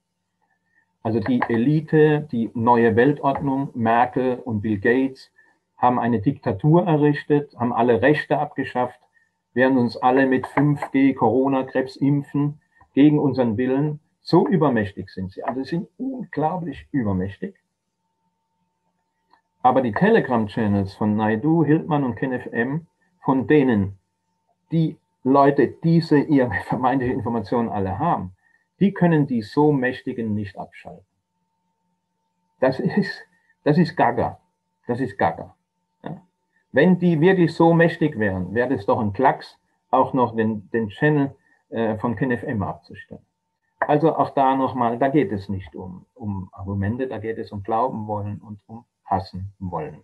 [1.04, 5.32] Also die Elite, die neue Weltordnung, Merkel und Bill Gates
[5.78, 9.00] haben eine Diktatur errichtet, haben alle Rechte abgeschafft,
[9.54, 12.60] werden uns alle mit 5G Corona-Krebs impfen,
[12.94, 14.00] gegen unseren Willen.
[14.22, 15.44] So übermächtig sind sie.
[15.44, 17.56] Also sie sind unglaublich übermächtig.
[19.62, 22.88] Aber die Telegram-Channels von Naidu, Hildmann und KenFM,
[23.24, 23.98] von denen
[24.72, 28.32] die Leute diese ihre vermeintliche Informationen alle haben,
[28.84, 31.06] die können die so Mächtigen nicht abschalten.
[32.60, 33.14] Das ist,
[33.64, 34.42] das ist Gaga.
[34.88, 35.56] Das ist Gaga.
[36.04, 36.22] Ja.
[36.74, 39.58] Wenn die wirklich so mächtig wären, wäre es doch ein Klacks,
[39.90, 41.34] auch noch den, den Channel
[41.70, 43.26] äh, von KenFM abzustellen.
[43.80, 47.64] Also auch da nochmal, da geht es nicht um, um Argumente, da geht es um
[47.64, 50.04] Glauben wollen und um Hassen wollen.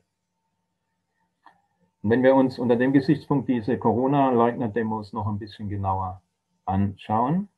[2.01, 6.21] Und wenn wir uns unter dem Gesichtspunkt diese Corona-Leugner-Demos noch ein bisschen genauer
[6.63, 7.49] anschauen,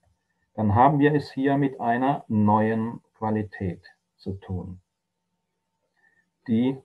[0.54, 3.84] dann haben wir es hier mit einer neuen Qualität
[4.18, 4.82] zu tun,
[6.48, 6.78] die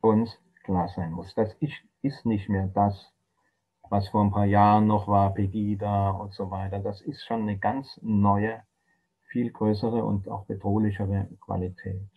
[0.00, 1.34] uns klar sein muss.
[1.34, 1.56] Das
[2.02, 3.12] ist nicht mehr das,
[3.88, 6.78] was vor ein paar Jahren noch war, Pegida und so weiter.
[6.78, 8.62] Das ist schon eine ganz neue,
[9.28, 12.08] viel größere und auch bedrohlichere Qualität.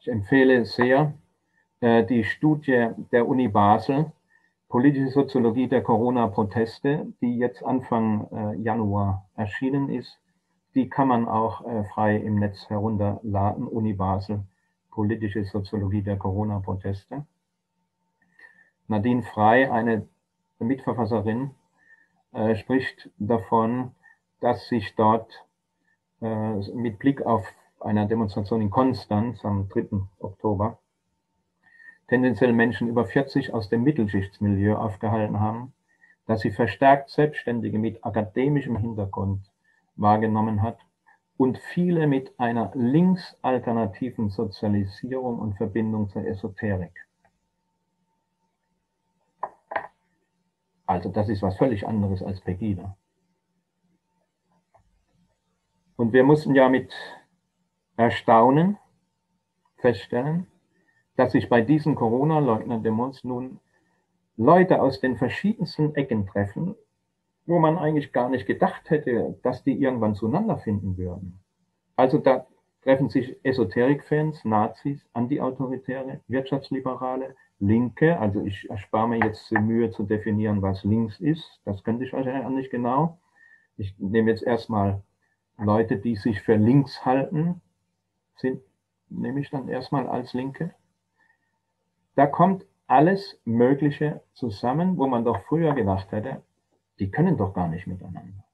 [0.00, 1.14] Ich empfehle sehr
[1.80, 4.12] äh, die Studie der Uni Basel,
[4.74, 10.18] politische Soziologie der Corona-Proteste, die jetzt Anfang äh, Januar erschienen ist.
[10.74, 14.42] Die kann man auch äh, frei im Netz herunterladen, Uni Basel,
[14.90, 17.24] politische Soziologie der Corona-Proteste.
[18.88, 20.08] Nadine Frey, eine
[20.58, 21.52] Mitverfasserin,
[22.32, 23.92] äh, spricht davon,
[24.40, 25.46] dass sich dort
[26.20, 27.46] äh, mit Blick auf
[27.78, 30.00] einer Demonstration in Konstanz am 3.
[30.18, 30.80] Oktober
[32.08, 35.72] tendenziell Menschen über 40 aus dem Mittelschichtsmilieu aufgehalten haben,
[36.26, 39.50] dass sie verstärkt Selbstständige mit akademischem Hintergrund
[39.96, 40.78] wahrgenommen hat
[41.36, 46.92] und viele mit einer linksalternativen Sozialisierung und Verbindung zur Esoterik.
[50.86, 52.96] Also das ist was völlig anderes als Pegida.
[55.96, 56.92] Und wir mussten ja mit
[57.96, 58.78] Erstaunen
[59.76, 60.46] feststellen,
[61.16, 63.60] dass sich bei diesen Corona-Leugner-Demos nun
[64.36, 66.74] Leute aus den verschiedensten Ecken treffen,
[67.46, 71.40] wo man eigentlich gar nicht gedacht hätte, dass die irgendwann zueinander finden würden.
[71.96, 72.46] Also da
[72.82, 78.18] treffen sich Esoterik-Fans, Nazis, Antiautoritäre, Wirtschaftsliberale, Linke.
[78.18, 81.60] Also ich erspare mir jetzt die Mühe zu definieren, was links ist.
[81.64, 83.18] Das könnte ich wahrscheinlich auch nicht genau.
[83.76, 85.02] Ich nehme jetzt erstmal
[85.58, 87.60] Leute, die sich für links halten,
[88.36, 88.60] sind,
[89.08, 90.74] nehme ich dann erstmal als Linke.
[92.14, 96.42] Da kommt alles Mögliche zusammen, wo man doch früher gedacht hätte,
[96.98, 98.44] die können doch gar nicht miteinander.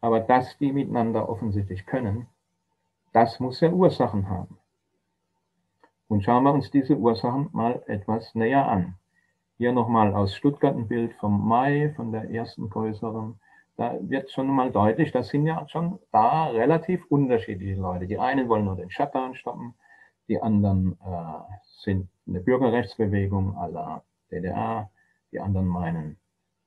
[0.00, 2.26] Aber dass die miteinander offensichtlich können,
[3.12, 4.58] das muss ja Ursachen haben.
[6.08, 8.94] Und schauen wir uns diese Ursachen mal etwas näher an.
[9.58, 13.40] Hier nochmal aus Stuttgart ein Bild vom Mai, von der ersten größeren.
[13.76, 18.06] Da wird schon mal deutlich, das sind ja schon da relativ unterschiedliche Leute.
[18.06, 19.74] Die einen wollen nur den Shutdown stoppen,
[20.28, 24.90] die anderen äh, sind eine Bürgerrechtsbewegung aller DDR.
[25.32, 26.18] Die anderen meinen,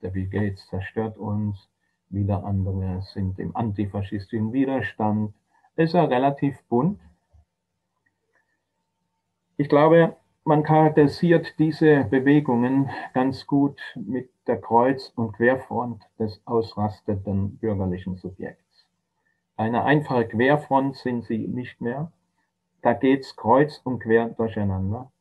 [0.01, 1.69] der Bill Gates zerstört uns.
[2.09, 5.33] Wieder andere sind im antifaschistischen Widerstand.
[5.75, 6.99] Ist ja relativ bunt.
[9.57, 17.57] Ich glaube, man charakterisiert diese Bewegungen ganz gut mit der Kreuz- und Querfront des ausrasteten
[17.57, 18.87] bürgerlichen Subjekts.
[19.55, 22.11] Eine einfache Querfront sind sie nicht mehr.
[22.81, 25.11] Da geht's kreuz und quer durcheinander.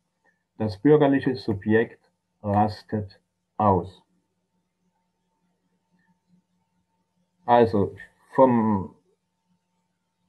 [0.59, 2.11] Das bürgerliche Subjekt
[2.43, 3.21] rastet
[3.57, 4.03] aus.
[7.45, 7.95] Also
[8.35, 8.95] vom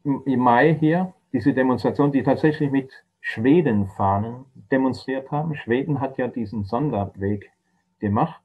[0.03, 5.55] im Mai hier, diese Demonstration, die tatsächlich mit Schwedenfahnen demonstriert haben.
[5.55, 7.51] Schweden hat ja diesen Sonderweg
[7.99, 8.41] gemacht,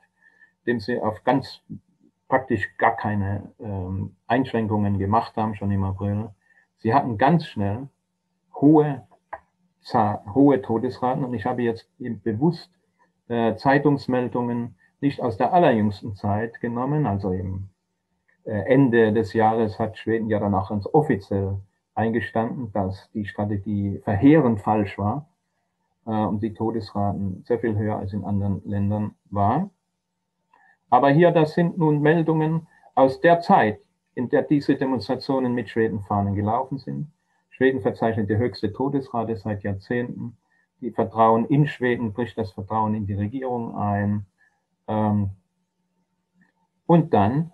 [0.67, 1.63] dem sie auf ganz
[2.29, 6.29] praktisch gar keine ähm, Einschränkungen gemacht haben, schon im April.
[6.79, 7.89] Sie hatten ganz schnell
[8.61, 9.07] hohe,
[10.35, 12.71] hohe Todesraten und ich habe jetzt bewusst
[13.29, 17.69] äh, Zeitungsmeldungen nicht aus der allerjüngsten Zeit genommen, also im
[18.45, 21.59] äh, Ende des Jahres hat Schweden ja dann auch ganz offiziell
[21.95, 25.29] eingestanden, dass die Strategie verheerend falsch war
[26.07, 29.71] äh, und die Todesraten sehr viel höher als in anderen Ländern waren.
[30.89, 33.81] Aber hier, das sind nun Meldungen aus der Zeit,
[34.15, 37.09] in der diese Demonstrationen mit Schwedenfahnen gelaufen sind.
[37.57, 40.37] Schweden verzeichnet die höchste Todesrate seit Jahrzehnten.
[40.83, 44.27] Die Vertrauen in Schweden bricht das Vertrauen in die Regierung ein.
[44.87, 45.31] Ähm,
[46.85, 47.51] und dann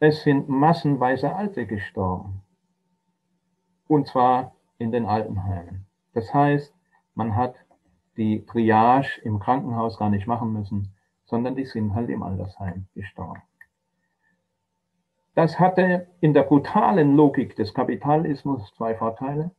[0.00, 2.42] es sind massenweise Alte gestorben.
[3.88, 5.86] Und zwar in den Altenheimen.
[6.12, 6.74] Das heißt,
[7.14, 7.54] man hat
[8.18, 13.40] die Triage im Krankenhaus gar nicht machen müssen, sondern die sind halt im Altersheim gestorben.
[15.34, 19.50] Das hatte in der brutalen Logik des Kapitalismus zwei Vorteile.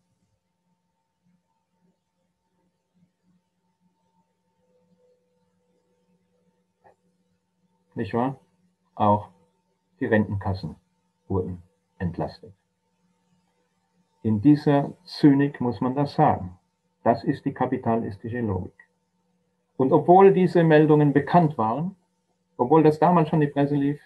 [7.94, 8.40] Nicht wahr?
[8.96, 9.30] Auch
[10.00, 10.76] die Rentenkassen
[11.28, 11.62] wurden
[11.98, 12.54] entlastet.
[14.22, 16.58] In dieser Zynik muss man das sagen.
[17.04, 18.74] Das ist die kapitalistische Logik.
[19.78, 21.96] Und obwohl diese Meldungen bekannt waren,
[22.58, 24.02] obwohl das damals schon die Presse lief,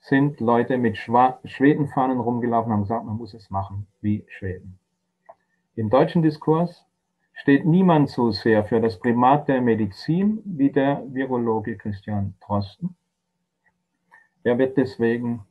[0.00, 4.78] sind Leute mit Schwedenfahnen rumgelaufen und haben gesagt, man muss es machen wie Schweden.
[5.76, 6.86] Im deutschen Diskurs
[7.34, 12.96] steht niemand so sehr für das Primat der Medizin wie der Virologe Christian Drosten.
[14.42, 15.44] Er wird deswegen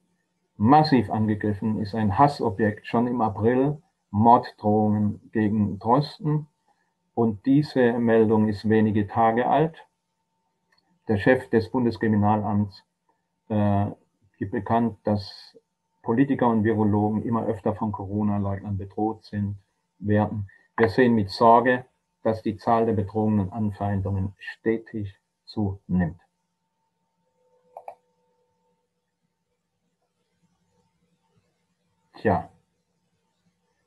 [0.57, 2.85] massiv angegriffen, ist ein Hassobjekt.
[2.87, 3.81] Schon im April
[4.11, 6.47] Morddrohungen gegen Drosten.
[7.13, 9.85] Und diese Meldung ist wenige Tage alt.
[11.07, 12.83] Der Chef des Bundeskriminalamts
[13.49, 13.87] äh,
[14.39, 15.55] gibt bekannt, dass
[16.01, 19.57] Politiker und Virologen immer öfter von Corona-Leugnern bedroht sind,
[19.99, 20.49] werden.
[20.77, 21.85] Wir sehen mit Sorge,
[22.23, 25.13] dass die Zahl der Bedrohungen und Anfeindungen stetig
[25.45, 26.19] zunimmt.
[32.15, 32.49] Tja,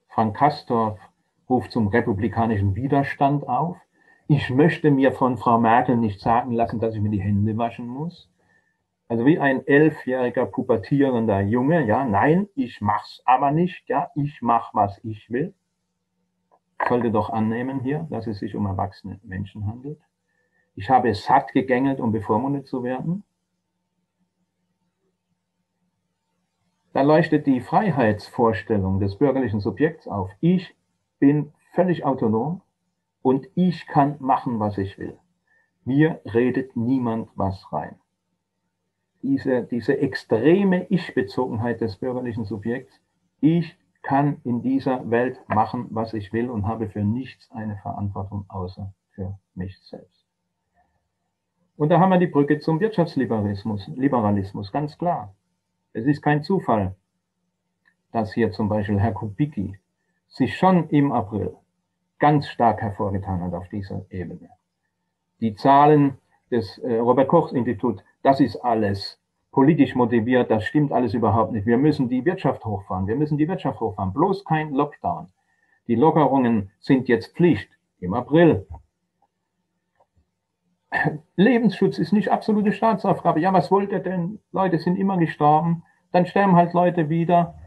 [0.09, 0.99] Frank Kastorf
[1.49, 3.77] ruft zum republikanischen Widerstand auf.
[4.29, 7.87] Ich möchte mir von Frau Merkel nicht sagen lassen, dass ich mir die Hände waschen
[7.87, 8.32] muss.
[9.13, 14.73] Also wie ein elfjähriger pubertierender Junge, ja, nein, ich mach's aber nicht, ja, ich mach,
[14.73, 15.53] was ich will.
[16.89, 20.01] Sollte doch annehmen hier, dass es sich um erwachsene Menschen handelt.
[20.77, 23.23] Ich habe es satt gegängelt, um bevormundet zu werden.
[26.95, 30.31] Da leuchtet die Freiheitsvorstellung des bürgerlichen Subjekts auf.
[30.41, 30.75] Ich
[31.19, 32.63] bin völlig autonom
[33.21, 35.19] und ich kann machen, was ich will.
[35.85, 37.99] Mir redet niemand was rein.
[39.23, 43.01] Diese, diese extreme Ich-Bezogenheit des bürgerlichen Subjekts,
[43.41, 48.45] ich kann in dieser Welt machen, was ich will und habe für nichts eine Verantwortung
[48.49, 50.27] außer für mich selbst.
[51.77, 55.35] Und da haben wir die Brücke zum Wirtschaftsliberalismus, Liberalismus, ganz klar.
[55.93, 56.97] Es ist kein Zufall,
[58.13, 59.79] dass hier zum Beispiel Herr Kubicki
[60.29, 61.57] sich schon im April
[62.19, 64.49] ganz stark hervorgetan hat auf dieser Ebene.
[65.41, 66.19] Die Zahlen
[66.53, 69.19] des äh, Robert Koch Institut, das ist alles
[69.51, 71.67] politisch motiviert, das stimmt alles überhaupt nicht.
[71.67, 75.29] Wir müssen die Wirtschaft hochfahren, wir müssen die Wirtschaft hochfahren, bloß kein Lockdown.
[75.89, 78.67] Die Lockerungen sind jetzt Pflicht im April.
[81.37, 83.41] Lebensschutz ist nicht absolute Staatsaufgabe.
[83.41, 84.39] Ja, was wollt ihr denn?
[84.53, 85.83] Leute sind immer gestorben.
[86.13, 87.59] Dann sterben halt Leute wieder.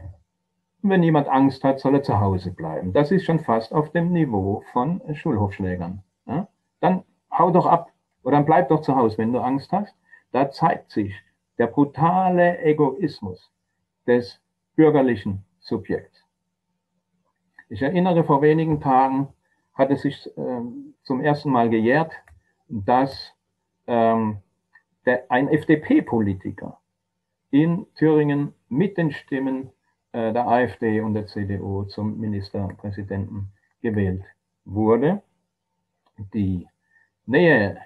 [0.82, 2.92] Wenn jemand Angst hat, soll er zu Hause bleiben.
[2.92, 6.02] Das ist schon fast auf dem Niveau von Schulhofschlägern.
[6.26, 6.48] Ja?
[6.80, 7.02] Dann
[7.36, 7.90] hau doch ab
[8.26, 9.94] oder dann bleib doch zu Hause, wenn du Angst hast.
[10.32, 11.14] Da zeigt sich
[11.58, 13.52] der brutale Egoismus
[14.04, 14.40] des
[14.74, 16.24] bürgerlichen Subjekts.
[17.68, 19.28] Ich erinnere, vor wenigen Tagen
[19.74, 20.60] hat es sich äh,
[21.04, 22.10] zum ersten Mal gejährt,
[22.68, 23.32] dass
[23.86, 24.38] ähm,
[25.04, 26.80] der, ein FDP-Politiker
[27.52, 29.70] in Thüringen mit den Stimmen
[30.10, 33.52] äh, der AfD und der CDU zum Ministerpräsidenten
[33.82, 34.24] gewählt
[34.64, 35.22] wurde.
[36.34, 36.66] die
[37.24, 37.80] Nähe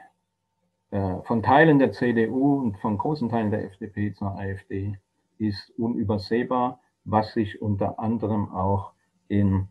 [0.91, 4.99] äh, von Teilen der CDU und von großen Teilen der FDP zur AfD
[5.38, 8.93] ist unübersehbar, was sich unter anderem auch
[9.28, 9.68] in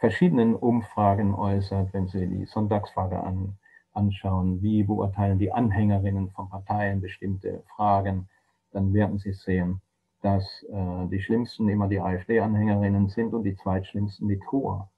[0.00, 3.56] verschiedenen Umfragen äußert, wenn Sie die Sonntagsfrage an,
[3.92, 8.28] anschauen, wie beurteilen die Anhängerinnen von Parteien bestimmte Fragen,
[8.72, 9.80] dann werden Sie sehen,
[10.20, 14.90] dass äh, die schlimmsten immer die AfD-Anhängerinnen sind und die zweitschlimmsten mit hoher,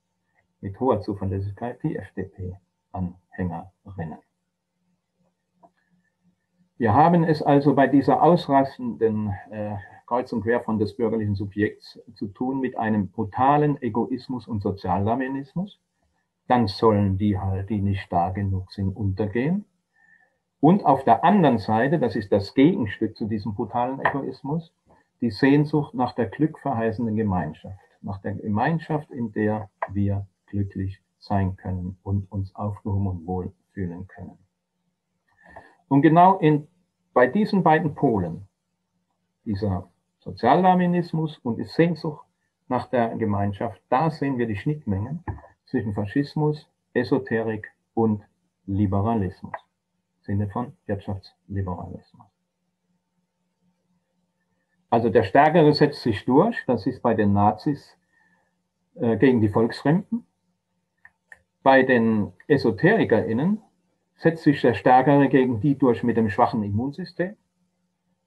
[0.60, 4.18] mit hoher Zuverlässigkeit die FDP-Anhängerinnen.
[6.78, 11.98] Wir haben es also bei dieser ausrastenden äh, kreuz und quer von des bürgerlichen Subjekts
[12.14, 15.80] zu tun mit einem brutalen Egoismus und Sozialdarwinismus.
[16.48, 19.64] Dann sollen die halt, die nicht stark genug sind, untergehen.
[20.60, 24.74] Und auf der anderen Seite, das ist das Gegenstück zu diesem brutalen Egoismus,
[25.22, 31.98] die Sehnsucht nach der glückverheißenden Gemeinschaft, nach der Gemeinschaft, in der wir glücklich sein können
[32.02, 34.45] und uns aufgehoben und wohl fühlen können.
[35.88, 36.66] Und genau in,
[37.12, 38.48] bei diesen beiden Polen,
[39.44, 39.88] dieser
[40.20, 42.26] Sozialdarwinismus und die Sehnsucht
[42.68, 45.24] nach der Gemeinschaft, da sehen wir die Schnittmengen
[45.66, 48.22] zwischen Faschismus, Esoterik und
[48.66, 49.54] Liberalismus,
[50.18, 52.26] im Sinne von Wirtschaftsliberalismus.
[54.90, 57.96] Also der Stärkere setzt sich durch, das ist bei den Nazis
[58.94, 60.26] äh, gegen die Volksfremden.
[61.62, 63.60] Bei den EsoterikerInnen
[64.16, 67.36] setzt sich der Stärkere gegen die durch mit dem schwachen Immunsystem.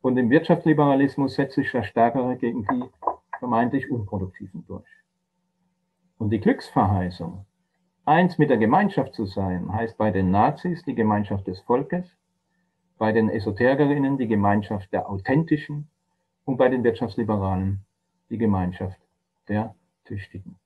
[0.01, 2.83] Und im Wirtschaftsliberalismus setzt sich der Stärkere gegen die
[3.37, 4.87] vermeintlich Unproduktiven durch.
[6.17, 7.45] Und die Glücksverheißung,
[8.05, 12.05] eins mit der Gemeinschaft zu sein, heißt bei den Nazis die Gemeinschaft des Volkes,
[12.97, 15.89] bei den Esoterikerinnen die Gemeinschaft der Authentischen
[16.45, 17.85] und bei den Wirtschaftsliberalen
[18.29, 18.99] die Gemeinschaft
[19.47, 19.75] der
[20.05, 20.57] Tüchtigen.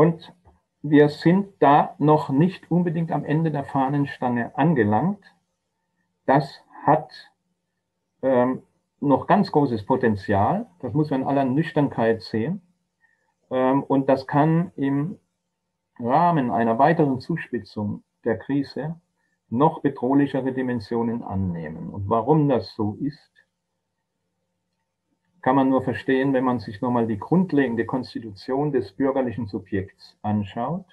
[0.00, 0.32] Und
[0.80, 5.22] wir sind da noch nicht unbedingt am Ende der Fahnenstange angelangt.
[6.24, 7.10] Das hat
[8.22, 8.62] ähm,
[9.00, 10.68] noch ganz großes Potenzial.
[10.78, 12.62] Das muss man in aller Nüchternheit sehen.
[13.50, 15.18] Ähm, und das kann im
[15.98, 18.98] Rahmen einer weiteren Zuspitzung der Krise
[19.50, 21.90] noch bedrohlichere Dimensionen annehmen.
[21.90, 23.39] Und warum das so ist,
[25.42, 30.84] kann man nur verstehen, wenn man sich nochmal die grundlegende Konstitution des bürgerlichen Subjekts anschaut.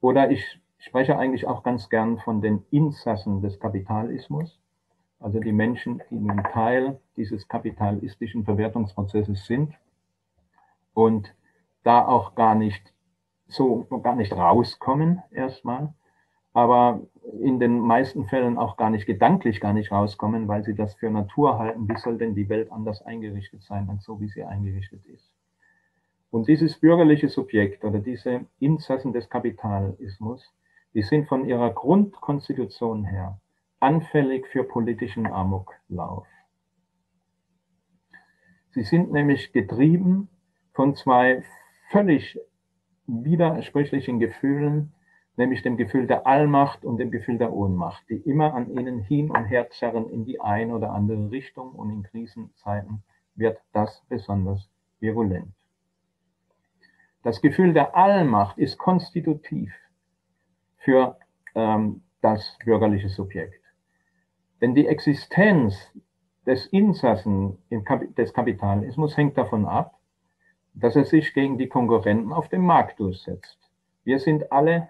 [0.00, 4.58] Oder ich spreche eigentlich auch ganz gern von den Insassen des Kapitalismus,
[5.20, 9.74] also die Menschen, die nun Teil dieses kapitalistischen Verwertungsprozesses sind
[10.94, 11.34] und
[11.84, 12.92] da auch gar nicht
[13.46, 15.94] so, gar nicht rauskommen erstmal,
[16.52, 17.00] aber
[17.40, 21.10] in den meisten Fällen auch gar nicht gedanklich gar nicht rauskommen, weil sie das für
[21.10, 21.88] Natur halten.
[21.88, 25.32] Wie soll denn die Welt anders eingerichtet sein, als so wie sie eingerichtet ist?
[26.30, 30.52] Und dieses bürgerliche Subjekt oder diese Insassen des Kapitalismus,
[30.94, 33.38] die sind von ihrer Grundkonstitution her
[33.80, 36.26] anfällig für politischen Amoklauf.
[38.70, 40.28] Sie sind nämlich getrieben
[40.72, 41.42] von zwei
[41.90, 42.38] völlig
[43.06, 44.94] widersprüchlichen Gefühlen,
[45.36, 49.30] nämlich dem Gefühl der Allmacht und dem Gefühl der Ohnmacht, die immer an ihnen hin
[49.30, 53.02] und her zerren in die eine oder andere Richtung und in Krisenzeiten
[53.34, 54.68] wird das besonders
[55.00, 55.52] virulent.
[57.22, 59.72] Das Gefühl der Allmacht ist konstitutiv
[60.78, 61.16] für
[61.54, 63.62] ähm, das bürgerliche Subjekt.
[64.60, 65.92] Denn die Existenz
[66.46, 67.58] des Insassen
[68.16, 69.98] des Kapitalismus hängt davon ab,
[70.74, 73.58] dass er sich gegen die Konkurrenten auf dem Markt durchsetzt.
[74.04, 74.88] Wir sind alle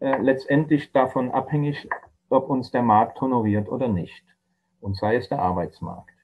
[0.00, 1.88] äh, letztendlich davon abhängig,
[2.28, 4.24] ob uns der Markt honoriert oder nicht.
[4.80, 6.14] Und sei es der Arbeitsmarkt.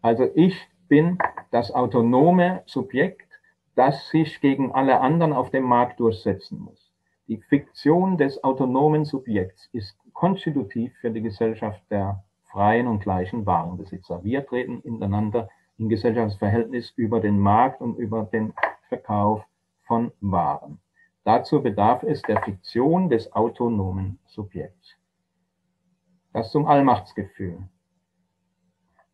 [0.00, 0.56] Also ich
[0.88, 1.18] bin
[1.50, 3.28] das autonome Subjekt,
[3.74, 6.92] das sich gegen alle anderen auf dem Markt durchsetzen muss.
[7.28, 14.24] Die Fiktion des autonomen Subjekts ist konstitutiv für die Gesellschaft der freien und gleichen Warenbesitzer.
[14.24, 15.48] Wir treten ineinander
[15.78, 18.52] in Gesellschaftsverhältnis über den Markt und über den
[18.88, 19.44] Verkauf
[19.86, 20.80] von Waren.
[21.24, 24.96] Dazu bedarf es der Fiktion des autonomen Subjekts.
[26.32, 27.68] Das zum Allmachtsgefühl.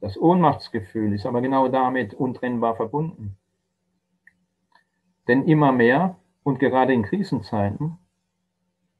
[0.00, 3.36] Das Ohnmachtsgefühl ist aber genau damit untrennbar verbunden.
[5.26, 7.98] Denn immer mehr und gerade in Krisenzeiten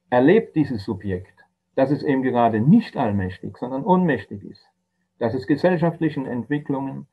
[0.09, 1.45] erlebt dieses Subjekt,
[1.75, 4.65] dass es eben gerade nicht allmächtig, sondern ohnmächtig ist,
[5.17, 7.07] dass es gesellschaftlichen Entwicklungen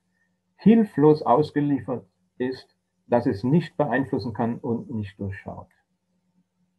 [0.57, 2.05] hilflos ausgeliefert
[2.39, 2.75] ist,
[3.07, 5.69] dass es nicht beeinflussen kann und nicht durchschaut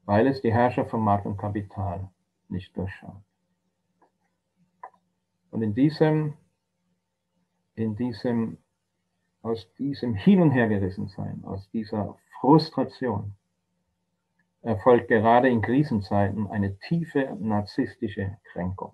[0.05, 2.09] weil es die Herrscher von Markt und Kapital
[2.47, 3.21] nicht durchschaut.
[5.51, 6.33] Und in diesem,
[7.75, 8.57] in diesem
[9.45, 13.35] aus diesem Hin- und Hergerissensein, aus dieser Frustration,
[14.63, 18.93] erfolgt gerade in Krisenzeiten eine tiefe narzisstische Kränkung.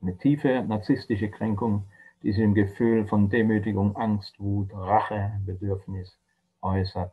[0.00, 1.88] Eine tiefe narzisstische Kränkung,
[2.22, 6.16] die sich im Gefühl von Demütigung, Angst, Wut, Rache, Bedürfnis
[6.62, 7.12] äußert.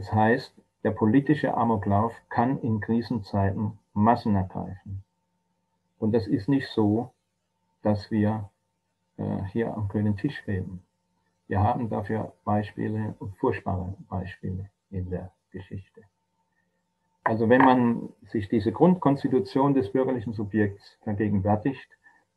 [0.00, 5.04] Das heißt, der politische Amoklauf kann in Krisenzeiten Massen ergreifen.
[5.98, 7.12] Und das ist nicht so,
[7.82, 8.48] dass wir
[9.18, 10.82] äh, hier am grünen Tisch reden.
[11.48, 16.00] Wir haben dafür Beispiele und furchtbare Beispiele in der Geschichte.
[17.22, 21.90] Also wenn man sich diese Grundkonstitution des bürgerlichen Subjekts vergegenwärtigt,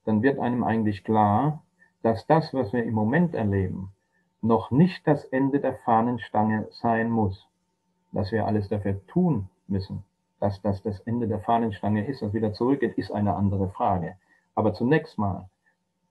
[0.04, 1.64] dann wird einem eigentlich klar,
[2.02, 3.94] dass das, was wir im Moment erleben,
[4.42, 7.48] noch nicht das Ende der Fahnenstange sein muss.
[8.14, 10.04] Dass wir alles dafür tun müssen,
[10.40, 14.16] dass das das Ende der Fahnenstange ist und wieder zurückgeht, ist eine andere Frage.
[14.56, 15.50] Aber zunächst mal,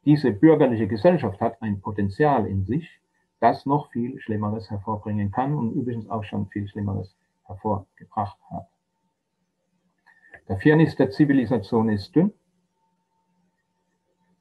[0.04, 3.00] diese bürgerliche Gesellschaft hat ein Potenzial in sich,
[3.38, 8.68] das noch viel Schlimmeres hervorbringen kann und übrigens auch schon viel Schlimmeres hervorgebracht hat.
[10.48, 12.32] Der Firnis der Zivilisation ist dünn.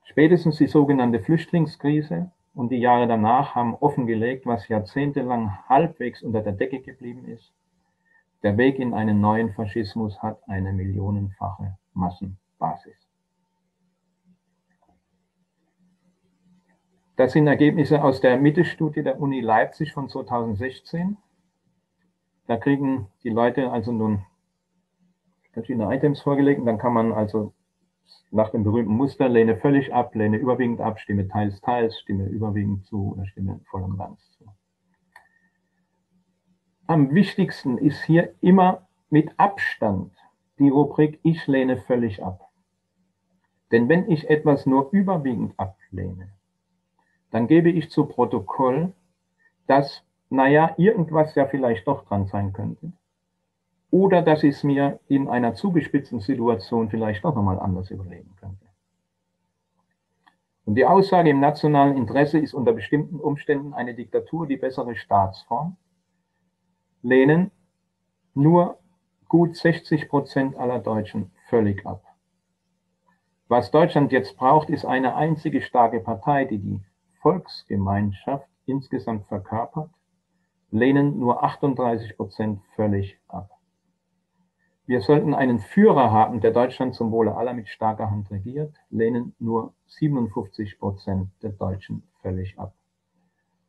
[0.04, 6.54] Spätestens die sogenannte Flüchtlingskrise und die Jahre danach haben offengelegt, was jahrzehntelang halbwegs unter der
[6.54, 7.54] Decke geblieben ist.
[8.44, 13.08] Der Weg in einen neuen Faschismus hat eine millionenfache Massenbasis.
[17.16, 21.18] Das sind Ergebnisse aus der Mitte-Studie der Uni Leipzig von 2016.
[22.48, 24.26] Da kriegen die Leute also nun
[25.54, 27.54] verschiedene Items vorgelegt und dann kann man also
[28.32, 32.86] nach dem berühmten Muster lehne völlig ab, lehne überwiegend ab, stimme teils, teils, stimme überwiegend
[32.86, 34.46] zu oder stimme voll und ganz zu.
[36.88, 40.14] Am wichtigsten ist hier immer mit Abstand
[40.60, 42.50] die Rubrik Ich lehne völlig ab.
[43.72, 46.30] Denn wenn ich etwas nur überwiegend ablehne,
[47.32, 48.94] dann gebe ich zu Protokoll,
[49.68, 52.92] dass, naja, irgendwas ja vielleicht doch dran sein könnte.
[53.92, 58.66] Oder dass ich es mir in einer zugespitzten Situation vielleicht doch nochmal anders überlegen könnte.
[60.66, 65.76] Und die Aussage im nationalen Interesse ist unter bestimmten Umständen eine Diktatur die bessere Staatsform,
[67.02, 67.52] lehnen
[68.34, 68.78] nur
[69.28, 72.04] gut 60 Prozent aller Deutschen völlig ab.
[73.50, 76.80] Was Deutschland jetzt braucht, ist eine einzige starke Partei, die die
[77.22, 79.90] Volksgemeinschaft insgesamt verkörpert,
[80.70, 83.50] lehnen nur 38 Prozent völlig ab.
[84.86, 89.36] Wir sollten einen Führer haben, der Deutschland zum Wohle aller mit starker Hand regiert, lehnen
[89.40, 92.74] nur 57 Prozent der Deutschen völlig ab.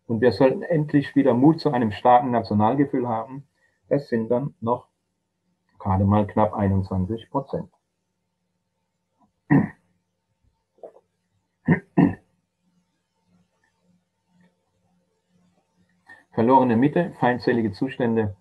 [0.07, 3.47] Und wir sollten endlich wieder Mut zu einem starken Nationalgefühl haben.
[3.89, 4.89] Das sind dann noch
[5.79, 7.69] gerade mal knapp 21 Prozent.
[16.33, 18.37] verlorene Mitte, feindselige Zustände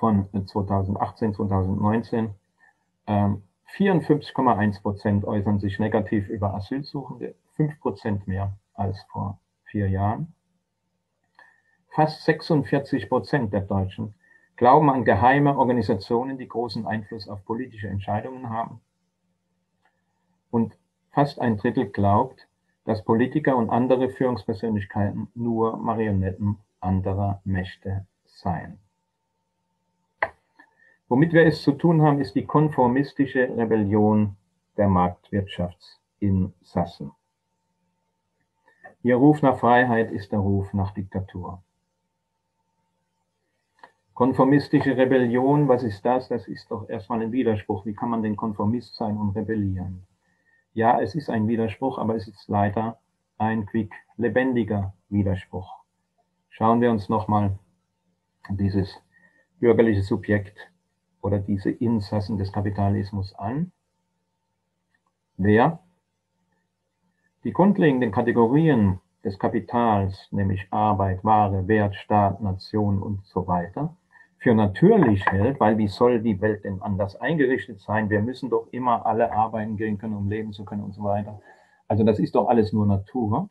[0.00, 2.34] von 2018, 2019.
[3.06, 10.34] 54,1 Prozent äußern sich negativ über Asylsuchende, 5 Prozent mehr als vor vier Jahren.
[11.90, 14.14] Fast 46 Prozent der Deutschen
[14.56, 18.80] glauben an geheime Organisationen, die großen Einfluss auf politische Entscheidungen haben.
[20.50, 20.76] Und
[21.10, 22.48] fast ein Drittel glaubt,
[22.84, 28.78] dass Politiker und andere Führungspersönlichkeiten nur Marionetten anderer Mächte sein.
[31.10, 34.36] Womit wir es zu tun haben, ist die konformistische Rebellion
[34.76, 37.10] der Marktwirtschaftsinsassen.
[39.02, 41.64] Ihr Ruf nach Freiheit ist der Ruf nach Diktatur.
[44.14, 46.28] Konformistische Rebellion, was ist das?
[46.28, 47.84] Das ist doch erstmal ein Widerspruch.
[47.86, 50.06] Wie kann man denn Konformist sein und rebellieren?
[50.74, 53.00] Ja, es ist ein Widerspruch, aber es ist leider
[53.36, 55.74] ein quick lebendiger Widerspruch.
[56.50, 57.58] Schauen wir uns nochmal
[58.48, 59.02] dieses
[59.58, 60.69] bürgerliche Subjekt
[61.22, 63.72] oder diese Insassen des Kapitalismus an.
[65.36, 65.80] Wer
[67.44, 73.96] die grundlegenden Kategorien des Kapitals, nämlich Arbeit, Ware, Wert, Staat, Nation und so weiter,
[74.38, 78.08] für natürlich hält, weil wie soll die Welt denn anders eingerichtet sein?
[78.08, 81.40] Wir müssen doch immer alle arbeiten gehen können, um leben zu können und so weiter.
[81.88, 83.50] Also das ist doch alles nur Natur.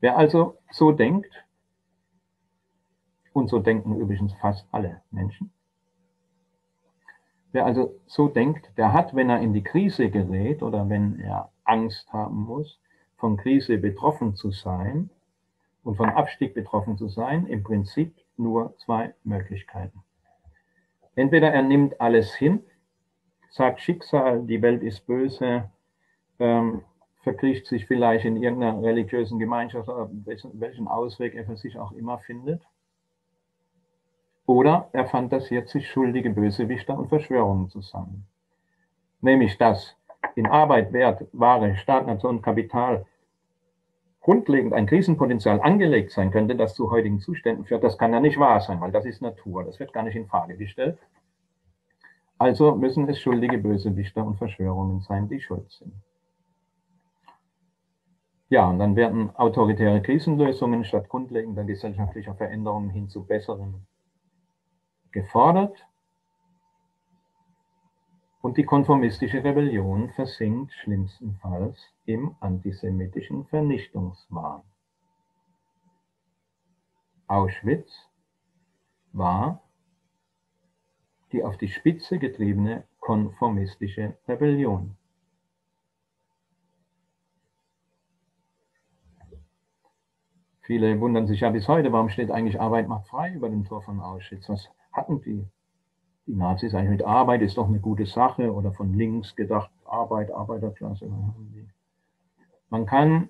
[0.00, 1.30] Wer also so denkt,
[3.32, 5.52] und so denken übrigens fast alle Menschen.
[7.52, 11.50] Wer also so denkt, der hat, wenn er in die Krise gerät oder wenn er
[11.64, 12.80] Angst haben muss,
[13.16, 15.10] von Krise betroffen zu sein
[15.82, 20.02] und von Abstieg betroffen zu sein, im Prinzip nur zwei Möglichkeiten.
[21.14, 22.60] Entweder er nimmt alles hin,
[23.50, 25.70] sagt Schicksal, die Welt ist böse,
[26.38, 26.82] ähm,
[27.22, 32.62] verkriecht sich vielleicht in irgendeiner religiösen Gemeinschaft, welchen Ausweg er für sich auch immer findet.
[34.46, 38.26] Oder er fantasiert sich schuldige Bösewichter und Verschwörungen zusammen.
[39.20, 39.96] Nämlich, dass
[40.34, 43.06] in Arbeit, Wert, Ware, Staat, Nation, Kapital
[44.20, 48.38] grundlegend ein Krisenpotenzial angelegt sein könnte, das zu heutigen Zuständen führt, das kann ja nicht
[48.38, 50.98] wahr sein, weil das ist Natur, das wird gar nicht in Frage gestellt.
[52.38, 55.92] Also müssen es schuldige Bösewichter und Verschwörungen sein, die schuld sind.
[58.48, 63.86] Ja, und dann werden autoritäre Krisenlösungen statt grundlegender gesellschaftlicher Veränderungen hin zu besseren
[65.12, 65.86] gefordert.
[68.42, 74.62] Und die konformistische Rebellion versinkt schlimmstenfalls im antisemitischen Vernichtungswahn.
[77.26, 78.08] Auschwitz
[79.12, 79.62] war
[81.32, 84.96] die auf die Spitze getriebene konformistische Rebellion.
[90.62, 93.82] Viele wundern sich ja bis heute, warum steht eigentlich Arbeit macht frei über dem Tor
[93.82, 94.48] von Auschwitz?
[94.48, 95.46] Was hatten die?
[96.26, 100.30] Die Nazis eigentlich mit Arbeit ist doch eine gute Sache oder von links gedacht, Arbeit,
[100.30, 101.10] Arbeiterklasse.
[102.68, 103.28] Man kann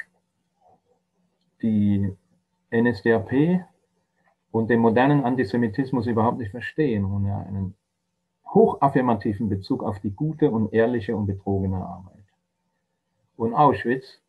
[1.63, 2.15] die
[2.71, 3.65] NSDAP
[4.51, 7.75] und den modernen Antisemitismus überhaupt nicht verstehen, ohne einen
[8.47, 12.25] hochaffirmativen Bezug auf die gute und ehrliche und betrogene Arbeit.
[13.37, 14.21] Und Auschwitz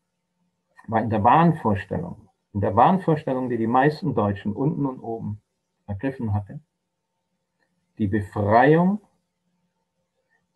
[0.86, 5.40] war in der Wahnvorstellung, in der Wahnvorstellung, die die meisten Deutschen unten und oben
[5.86, 6.60] ergriffen hatte,
[8.02, 9.00] die Befreiung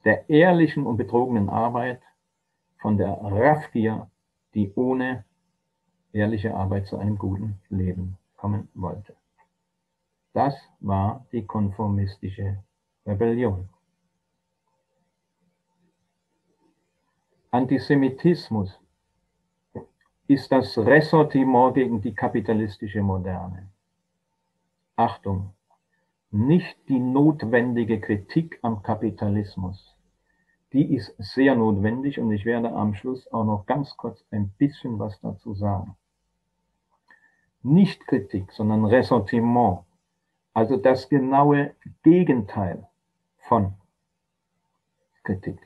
[0.04, 2.02] der ehrlichen und betrogenen Arbeit
[2.78, 4.10] von der Raffgier,
[4.54, 5.24] die ohne
[6.12, 9.14] ehrliche Arbeit zu einem guten Leben kommen wollte.
[10.32, 12.64] Das war die konformistische
[13.06, 13.68] Rebellion.
[17.52, 18.76] Antisemitismus
[20.26, 23.68] ist das Ressortiment gegen die kapitalistische Moderne.
[24.96, 25.52] Achtung,
[26.30, 29.96] nicht die notwendige Kritik am Kapitalismus.
[30.72, 34.98] Die ist sehr notwendig und ich werde am Schluss auch noch ganz kurz ein bisschen
[34.98, 35.96] was dazu sagen.
[37.62, 39.80] Nicht Kritik, sondern Ressortiment,
[40.52, 42.86] also das genaue Gegenteil
[43.38, 43.74] von
[45.22, 45.60] Kritik.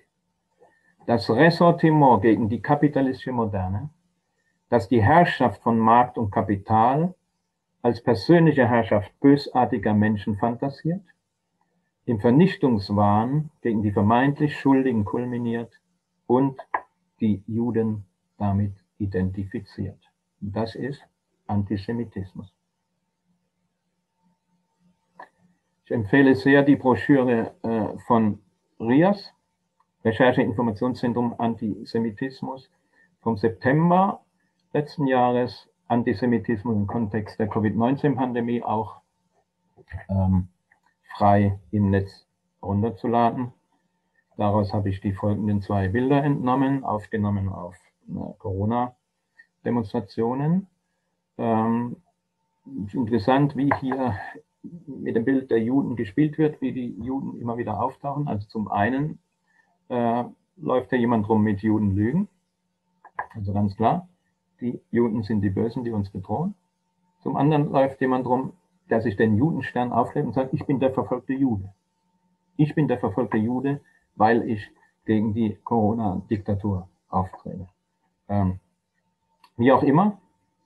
[1.07, 3.91] Das Ressortiment gegen die kapitalistische Moderne,
[4.69, 7.15] das die Herrschaft von Markt und Kapital
[7.83, 11.03] als persönliche Herrschaft bösartiger Menschen fantasiert,
[12.05, 15.72] im Vernichtungswahn gegen die vermeintlich Schuldigen kulminiert
[16.26, 16.61] und
[17.20, 18.05] die Juden
[18.39, 19.99] damit identifiziert.
[20.41, 21.03] Das ist
[21.47, 22.53] Antisemitismus.
[25.85, 28.41] Ich empfehle sehr die Broschüre äh, von
[28.78, 29.33] RIAS,
[30.05, 32.70] Recherche Informationszentrum Antisemitismus,
[33.20, 34.24] vom September
[34.72, 39.01] letzten Jahres Antisemitismus im Kontext der Covid-19-Pandemie auch
[40.09, 40.47] ähm,
[41.16, 42.28] frei im Netz
[42.62, 43.53] runterzuladen.
[44.36, 47.74] Daraus habe ich die folgenden zwei Bilder entnommen, aufgenommen auf
[48.09, 50.68] äh, Corona-Demonstrationen.
[51.38, 51.97] Ähm,
[52.93, 54.14] interessant, wie hier
[54.86, 58.28] mit dem Bild der Juden gespielt wird, wie die Juden immer wieder auftauchen.
[58.28, 59.18] Also zum einen
[59.88, 60.22] äh,
[60.57, 62.28] läuft da jemand rum mit Juden lügen,
[63.34, 64.07] also ganz klar
[64.61, 66.55] die Juden sind die Bösen, die uns bedrohen.
[67.23, 68.53] Zum anderen läuft jemand rum,
[68.89, 71.73] der sich den Judenstern auflebt und sagt, ich bin der verfolgte Jude.
[72.57, 73.81] Ich bin der verfolgte Jude,
[74.17, 74.71] weil ich
[75.05, 77.69] gegen die Corona-Diktatur auftrete.
[78.29, 78.61] Ähm,
[79.57, 80.19] wie auch immer,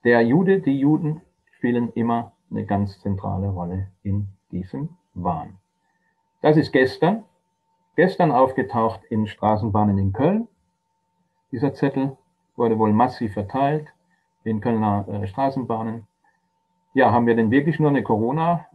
[0.05, 1.23] der Jude, die Juden
[1.57, 5.59] spielen immer eine ganz zentrale Rolle in diesem Wahn.
[6.41, 7.25] Das ist gestern,
[7.97, 10.49] gestern aufgetaucht in Straßenbahnen in Köln,
[11.53, 12.17] dieser Zettel,
[12.57, 13.89] wurde wohl massiv verteilt
[14.45, 16.07] in Kölner äh, Straßenbahnen.
[16.93, 18.67] Ja, haben wir denn wirklich nur eine Corona,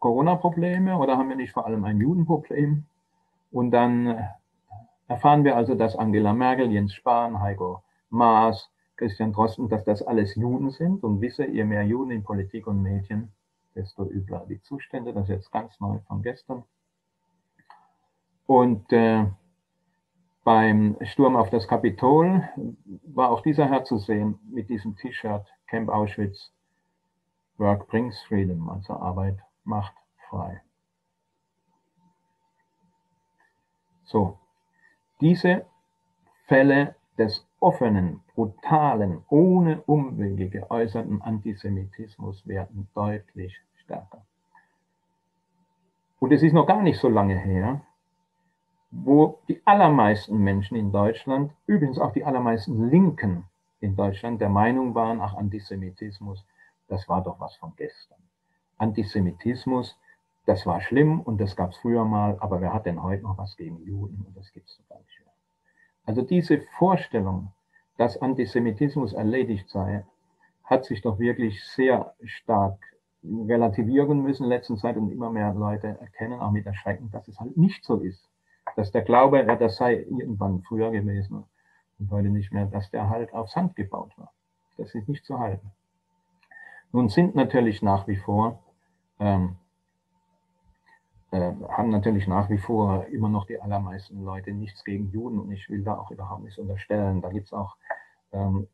[0.00, 2.84] Corona-Probleme oder haben wir nicht vor allem ein Judenproblem?
[3.52, 4.22] Und dann äh,
[5.06, 10.34] erfahren wir also, dass Angela Merkel, Jens Spahn, Heiko Maas, Christian Drosten, dass das alles
[10.34, 13.32] Juden sind und wisse, je mehr Juden in Politik und Medien,
[13.74, 15.12] desto übler die Zustände.
[15.12, 16.64] Das ist jetzt ganz neu von gestern.
[18.46, 19.26] Und äh,
[20.48, 22.42] beim Sturm auf das Kapitol
[23.04, 26.50] war auch dieser Herr zu sehen mit diesem T-Shirt Camp Auschwitz.
[27.58, 29.92] Work brings freedom, also Arbeit macht
[30.30, 30.62] frei.
[34.04, 34.38] So,
[35.20, 35.66] diese
[36.46, 44.24] Fälle des offenen, brutalen, ohne Umwege geäußerten Antisemitismus werden deutlich stärker.
[46.20, 47.82] Und es ist noch gar nicht so lange her,
[48.90, 53.44] wo die allermeisten Menschen in Deutschland, übrigens auch die allermeisten Linken
[53.80, 56.44] in Deutschland, der Meinung waren, ach, Antisemitismus,
[56.88, 58.18] das war doch was von gestern.
[58.78, 59.98] Antisemitismus,
[60.46, 63.36] das war schlimm und das gab es früher mal, aber wer hat denn heute noch
[63.36, 65.34] was gegen Juden und das gibt es gar nicht mehr.
[66.06, 67.52] Also diese Vorstellung,
[67.98, 70.04] dass Antisemitismus erledigt sei,
[70.64, 72.78] hat sich doch wirklich sehr stark
[73.22, 77.38] relativieren müssen in letzter Zeit und immer mehr Leute erkennen, auch mit Erschrecken, dass es
[77.40, 78.27] halt nicht so ist.
[78.78, 81.42] Dass der Glaube, ja, das sei irgendwann früher gewesen
[81.98, 84.32] und heute nicht mehr, dass der halt auf Sand gebaut war.
[84.76, 85.72] Das ist nicht zu halten.
[86.92, 88.62] Nun sind natürlich nach wie vor,
[89.18, 89.56] ähm,
[91.32, 95.50] äh, haben natürlich nach wie vor immer noch die allermeisten Leute nichts gegen Juden und
[95.50, 97.20] ich will da auch überhaupt nichts unterstellen.
[97.20, 97.74] Da gibt es auch
[98.30, 98.68] ähm,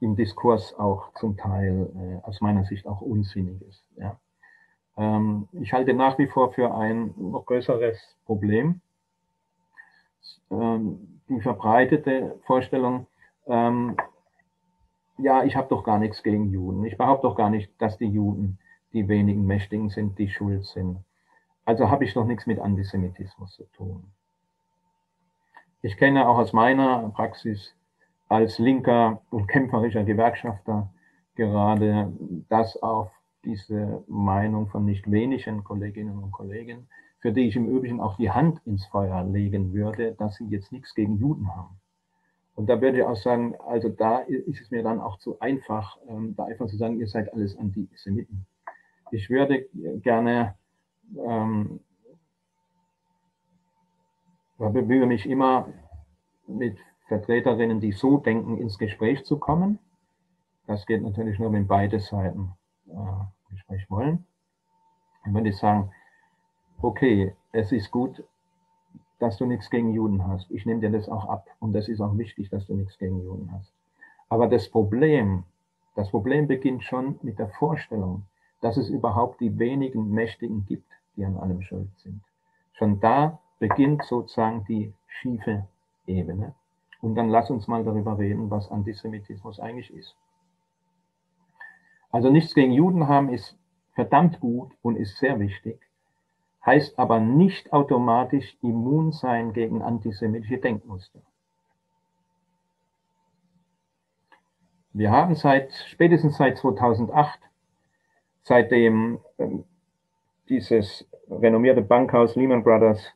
[0.00, 3.84] im Diskurs auch zum Teil äh, aus meiner Sicht auch Unsinniges.
[3.94, 4.18] Ja.
[5.00, 8.82] Ähm, ich halte nach wie vor für ein noch größeres Problem
[10.50, 13.06] ähm, die verbreitete Vorstellung,
[13.46, 13.96] ähm,
[15.16, 16.84] ja, ich habe doch gar nichts gegen Juden.
[16.84, 18.58] Ich behaupte doch gar nicht, dass die Juden
[18.92, 20.98] die wenigen Mächtigen sind, die schuld sind.
[21.64, 24.04] Also habe ich doch nichts mit Antisemitismus zu tun.
[25.82, 27.74] Ich kenne auch aus meiner Praxis
[28.28, 30.90] als linker und kämpferischer Gewerkschafter
[31.36, 32.12] gerade
[32.48, 33.10] das auf
[33.44, 36.88] diese Meinung von nicht wenigen Kolleginnen und Kollegen,
[37.20, 40.72] für die ich im Übrigen auch die Hand ins Feuer legen würde, dass sie jetzt
[40.72, 41.80] nichts gegen Juden haben.
[42.54, 45.98] Und da würde ich auch sagen, also da ist es mir dann auch zu einfach,
[46.08, 48.46] ähm, da einfach zu sagen, ihr seid alles Antisemiten.
[49.12, 49.66] Ich würde
[50.02, 50.54] gerne,
[51.26, 51.80] ähm,
[54.58, 55.68] bemühe mich immer
[56.46, 56.76] mit
[57.08, 59.78] Vertreterinnen, die so denken, ins Gespräch zu kommen.
[60.66, 62.52] Das geht natürlich nur, wenn beide Seiten
[62.90, 64.24] äh, Gespräch wollen.
[65.24, 65.90] Und wenn die sagen,
[66.82, 68.22] okay, es ist gut,
[69.18, 70.50] dass du nichts gegen Juden hast.
[70.50, 71.46] Ich nehme dir das auch ab.
[71.60, 73.72] Und das ist auch wichtig, dass du nichts gegen Juden hast.
[74.28, 75.44] Aber das Problem,
[75.94, 78.24] das Problem beginnt schon mit der Vorstellung,
[78.60, 82.22] dass es überhaupt die wenigen Mächtigen gibt, die an allem schuld sind.
[82.72, 85.66] Schon da beginnt sozusagen die schiefe
[86.06, 86.54] Ebene.
[87.02, 90.16] Und dann lass uns mal darüber reden, was Antisemitismus eigentlich ist.
[92.10, 93.56] Also nichts gegen Juden haben ist
[93.94, 95.80] verdammt gut und ist sehr wichtig,
[96.64, 101.20] heißt aber nicht automatisch immun sein gegen antisemitische Denkmuster.
[104.92, 107.38] Wir haben seit, spätestens seit 2008,
[108.42, 109.64] seitdem ähm,
[110.48, 113.06] dieses renommierte Bankhaus Lehman Brothers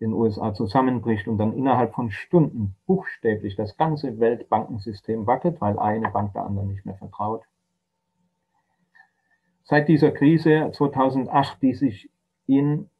[0.00, 5.78] in den USA zusammenbricht und dann innerhalb von Stunden buchstäblich das ganze Weltbankensystem wackelt, weil
[5.78, 7.44] eine Bank der anderen nicht mehr vertraut.
[9.70, 12.10] Seit dieser Krise 2008, die sich
[12.48, 12.90] in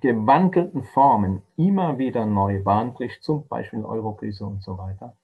[0.00, 5.14] gewandelten Formen immer wieder neu Bahn bricht, zum Beispiel Eurokrise und so weiter.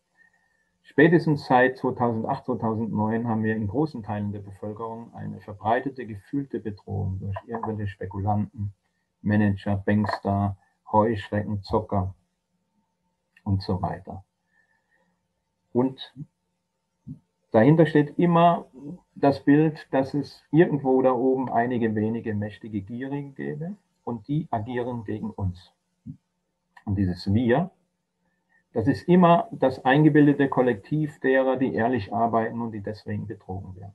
[0.82, 7.18] Spätestens seit 2008, 2009 haben wir in großen Teilen der Bevölkerung eine verbreitete, gefühlte Bedrohung
[7.18, 8.74] durch irgendwelche Spekulanten,
[9.22, 10.58] Manager, Bankster,
[10.92, 12.14] Heuschrecken, Zocker
[13.44, 14.24] und so weiter.
[15.72, 16.12] Und
[17.52, 18.66] dahinter steht immer
[19.14, 25.04] das Bild, dass es irgendwo da oben einige wenige mächtige Gierige gäbe und die agieren
[25.04, 25.72] gegen uns.
[26.84, 27.70] Und dieses Wir,
[28.72, 33.94] das ist immer das eingebildete Kollektiv derer, die ehrlich arbeiten und die deswegen betrogen werden.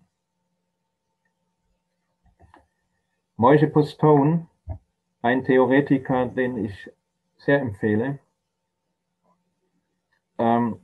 [3.36, 4.48] Moishe Postone
[5.22, 6.92] ein Theoretiker, den ich
[7.38, 8.20] sehr empfehle,
[10.38, 10.80] ähm,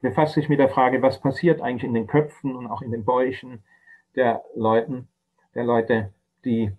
[0.00, 3.04] befasst sich mit der Frage, was passiert eigentlich in den Köpfen und auch in den
[3.04, 3.62] Bäuchen
[4.14, 5.08] der Leuten,
[5.54, 6.12] der Leute,
[6.44, 6.72] die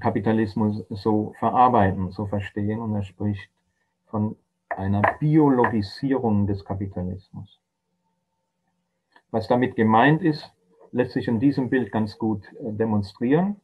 [0.00, 2.80] Kapitalismus so verarbeiten, so verstehen.
[2.80, 3.50] Und er spricht
[4.06, 4.36] von
[4.68, 7.60] einer Biologisierung des Kapitalismus.
[9.30, 10.52] Was damit gemeint ist,
[10.92, 13.60] lässt sich in diesem Bild ganz gut äh, demonstrieren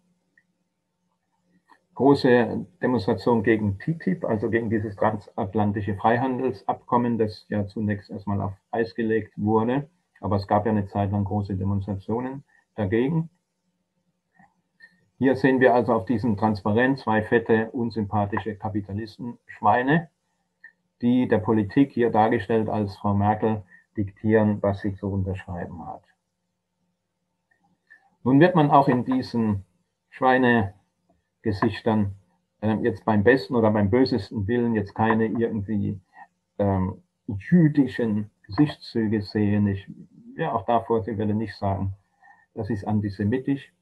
[1.98, 8.94] große Demonstration gegen TTIP, also gegen dieses transatlantische Freihandelsabkommen, das ja zunächst erstmal auf Eis
[8.94, 9.90] gelegt wurde.
[10.20, 12.44] Aber es gab ja eine Zeit lang große Demonstrationen
[12.76, 13.30] dagegen.
[15.18, 20.08] Hier sehen wir also auf diesem Transparent zwei fette, unsympathische Kapitalisten-Schweine,
[21.02, 23.64] die der Politik hier dargestellt als Frau Merkel
[23.96, 26.04] diktieren, was sie zu unterschreiben hat.
[28.22, 29.64] Nun wird man auch in diesen
[30.10, 30.77] Schweine
[31.48, 32.14] Gesichtern
[32.60, 35.98] ähm, jetzt beim besten oder beim bösesten Willen jetzt keine irgendwie
[36.58, 39.66] ähm, jüdischen Gesichtszüge sehen.
[39.66, 39.88] Ich,
[40.36, 41.94] ja, auch davor, ich werde nicht sagen,
[42.54, 43.72] das ist antisemitisch.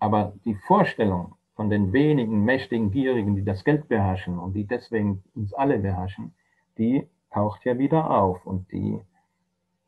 [0.00, 5.22] Aber die Vorstellung von den wenigen mächtigen Gierigen, die das Geld beherrschen und die deswegen
[5.36, 6.34] uns alle beherrschen,
[6.78, 8.44] die taucht ja wieder auf.
[8.44, 9.00] Und die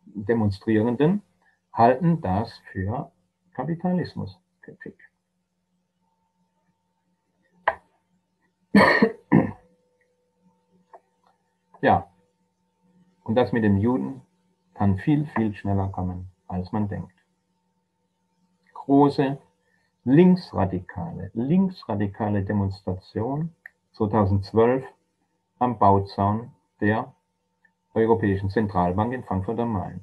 [0.06, 1.22] Demonstrierenden
[1.72, 3.10] halten das für
[3.54, 5.07] Kapitalismuskritik.
[11.80, 12.08] Ja,
[13.22, 14.22] und das mit den Juden
[14.74, 17.14] kann viel, viel schneller kommen, als man denkt.
[18.74, 19.38] Große
[20.04, 23.54] linksradikale, linksradikale Demonstration
[23.92, 24.84] 2012
[25.58, 27.12] am Bauzaun der
[27.94, 30.00] Europäischen Zentralbank in Frankfurt am Main.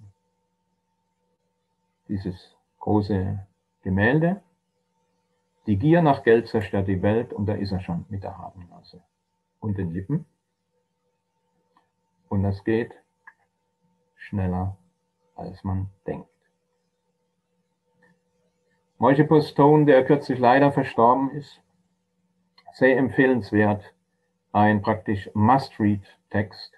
[2.08, 3.40] Dieses große
[3.82, 4.42] Gemälde,
[5.68, 9.02] die Gier nach Geld zerstört die Welt und da ist er schon mit der Habennase
[9.60, 10.26] und den Lippen.
[12.30, 12.94] Und das geht
[14.16, 14.78] schneller,
[15.36, 16.30] als man denkt.
[18.98, 21.62] Moishe Postone, der kürzlich leider verstorben ist,
[22.74, 23.94] sehr empfehlenswert,
[24.52, 26.74] ein praktisch Must-Read-Text.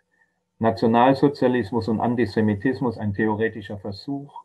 [0.59, 4.43] Nationalsozialismus und Antisemitismus, ein theoretischer Versuch,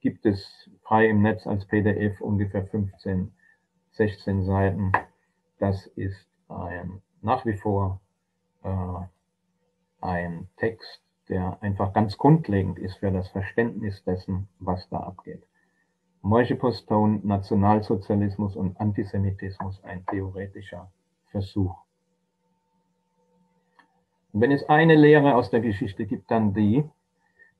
[0.00, 3.32] gibt es frei im Netz als PDF, ungefähr 15,
[3.94, 4.92] 16 Seiten.
[5.58, 8.00] Das ist ein, nach wie vor
[8.64, 8.68] äh,
[10.00, 15.42] ein Text, der einfach ganz grundlegend ist für das Verständnis dessen, was da abgeht.
[16.22, 20.90] Moishe Postone, Nationalsozialismus und Antisemitismus, ein theoretischer
[21.30, 21.76] Versuch.
[24.32, 26.84] Und wenn es eine Lehre aus der Geschichte gibt, dann die,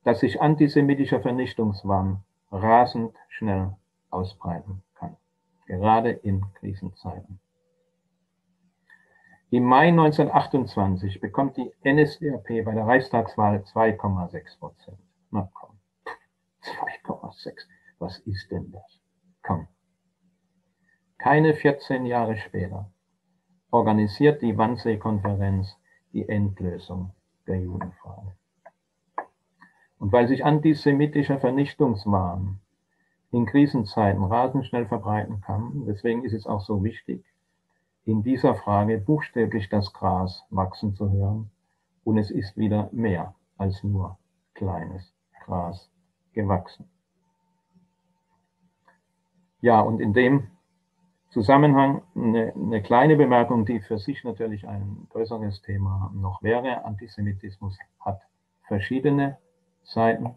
[0.02, 3.76] dass sich antisemitischer Vernichtungswahn rasend schnell
[4.10, 4.82] ausbreiten
[5.66, 7.40] gerade in Krisenzeiten.
[9.50, 14.98] Im Mai 1928 bekommt die NSDAP bei der Reichstagswahl 2,6 Prozent.
[15.30, 15.78] Na komm,
[16.62, 17.60] 2,6.
[17.98, 19.00] Was ist denn das?
[19.42, 19.68] Komm.
[21.18, 22.90] Keine 14 Jahre später
[23.70, 25.76] organisiert die Wannsee-Konferenz
[26.12, 27.14] die Endlösung
[27.46, 28.36] der Judenfrage.
[29.98, 32.60] Und weil sich antisemitischer Vernichtungswahn
[33.34, 37.24] in Krisenzeiten rasend schnell verbreiten kann, deswegen ist es auch so wichtig,
[38.04, 41.50] in dieser Frage buchstäblich das Gras wachsen zu hören.
[42.04, 44.18] Und es ist wieder mehr als nur
[44.54, 45.12] kleines
[45.44, 45.90] Gras
[46.32, 46.88] gewachsen.
[49.60, 50.48] Ja, und in dem
[51.30, 56.84] Zusammenhang eine, eine, kleine Bemerkung, die für sich natürlich ein größeres Thema noch wäre.
[56.84, 58.20] Antisemitismus hat
[58.68, 59.38] verschiedene
[59.82, 60.36] Seiten.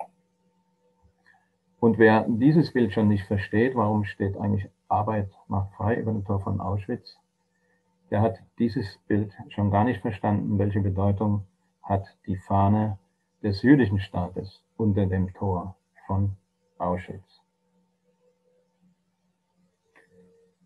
[1.79, 6.25] Und wer dieses Bild schon nicht versteht, warum steht eigentlich Arbeit macht frei über den
[6.25, 7.17] Tor von Auschwitz,
[8.09, 11.45] der hat dieses Bild schon gar nicht verstanden, welche Bedeutung
[11.83, 12.97] hat die Fahne
[13.43, 15.75] des jüdischen Staates unter dem Tor
[16.05, 16.37] von
[16.77, 17.41] Auschwitz.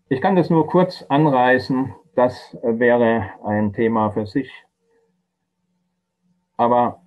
[0.07, 1.95] Ich kann das nur kurz anreißen.
[2.16, 4.51] Das wäre ein Thema für sich.
[6.57, 7.01] Aber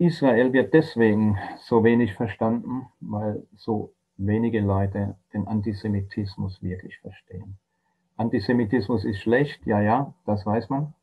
[0.00, 7.58] Israel wird deswegen so wenig verstanden, weil so wenige Leute den Antisemitismus wirklich verstehen.
[8.16, 10.94] Antisemitismus ist schlecht, ja, ja, das weiß man.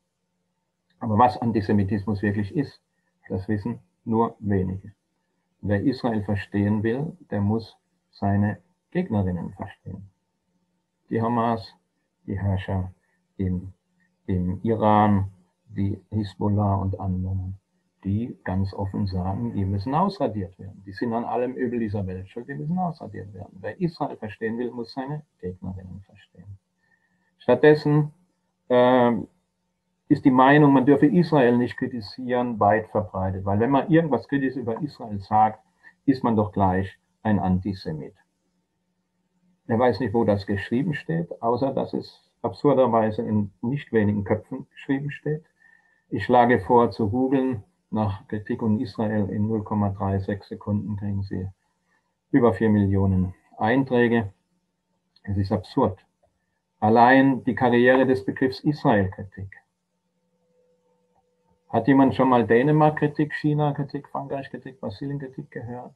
[1.00, 2.80] Aber was Antisemitismus wirklich ist,
[3.28, 4.92] das wissen nur wenige.
[5.60, 7.76] Wer Israel verstehen will, der muss
[8.10, 8.58] seine
[8.90, 10.10] Gegnerinnen verstehen
[11.10, 11.74] die Hamas,
[12.26, 12.92] die Herrscher
[13.36, 13.72] im,
[14.26, 15.30] im Iran,
[15.68, 17.58] die Hisbollah und anderen,
[18.04, 20.82] die ganz offen sagen, die müssen ausradiert werden.
[20.86, 23.56] Die sind an allem Übel dieser Welt schuld, die müssen ausradiert werden.
[23.60, 26.58] Wer Israel verstehen will, muss seine Gegnerinnen verstehen.
[27.38, 28.12] Stattdessen
[28.68, 29.12] äh,
[30.08, 33.44] ist die Meinung, man dürfe Israel nicht kritisieren, weit verbreitet.
[33.44, 35.60] Weil wenn man irgendwas kritisch über Israel sagt,
[36.06, 38.14] ist man doch gleich ein Antisemit.
[39.66, 44.66] Er weiß nicht, wo das geschrieben steht, außer dass es absurderweise in nicht wenigen Köpfen
[44.70, 45.44] geschrieben steht.
[46.08, 51.48] Ich schlage vor, zu googeln, nach Kritik und Israel in 0,36 Sekunden kriegen Sie
[52.30, 54.32] über 4 Millionen Einträge.
[55.22, 55.98] Es ist absurd.
[56.80, 59.56] Allein die Karriere des Begriffs Israel-Kritik.
[61.68, 65.94] Hat jemand schon mal Dänemark-Kritik, China-Kritik, Frankreich-Kritik, Brasilien-Kritik gehört?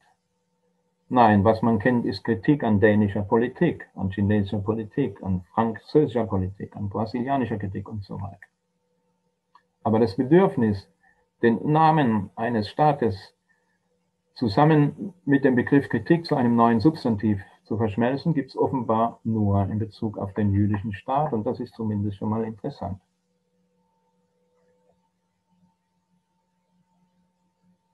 [1.09, 6.75] Nein, was man kennt, ist Kritik an dänischer Politik, an chinesischer Politik, an französischer Politik,
[6.75, 8.47] an brasilianischer Kritik und so weiter.
[9.83, 10.87] Aber das Bedürfnis,
[11.43, 13.35] den Namen eines Staates
[14.33, 19.63] zusammen mit dem Begriff Kritik zu einem neuen Substantiv zu verschmelzen, gibt es offenbar nur
[19.63, 22.99] in Bezug auf den jüdischen Staat und das ist zumindest schon mal interessant.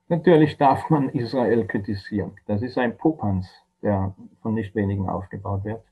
[0.07, 2.31] Natürlich darf man Israel kritisieren.
[2.47, 3.47] Das ist ein Popanz,
[3.83, 5.83] der von nicht wenigen aufgebaut wird.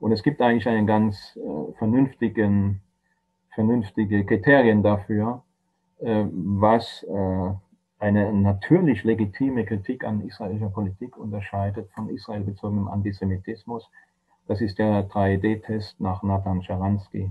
[0.00, 2.82] Und es gibt eigentlich einen ganz äh, vernünftigen,
[3.54, 5.42] vernünftige Kriterien dafür,
[6.00, 7.54] was äh,
[7.98, 13.90] eine natürlich legitime Kritik an israelischer Politik unterscheidet von israelbezogenem Antisemitismus.
[14.46, 17.30] Das ist der 3D-Test nach Nathan Scharansky.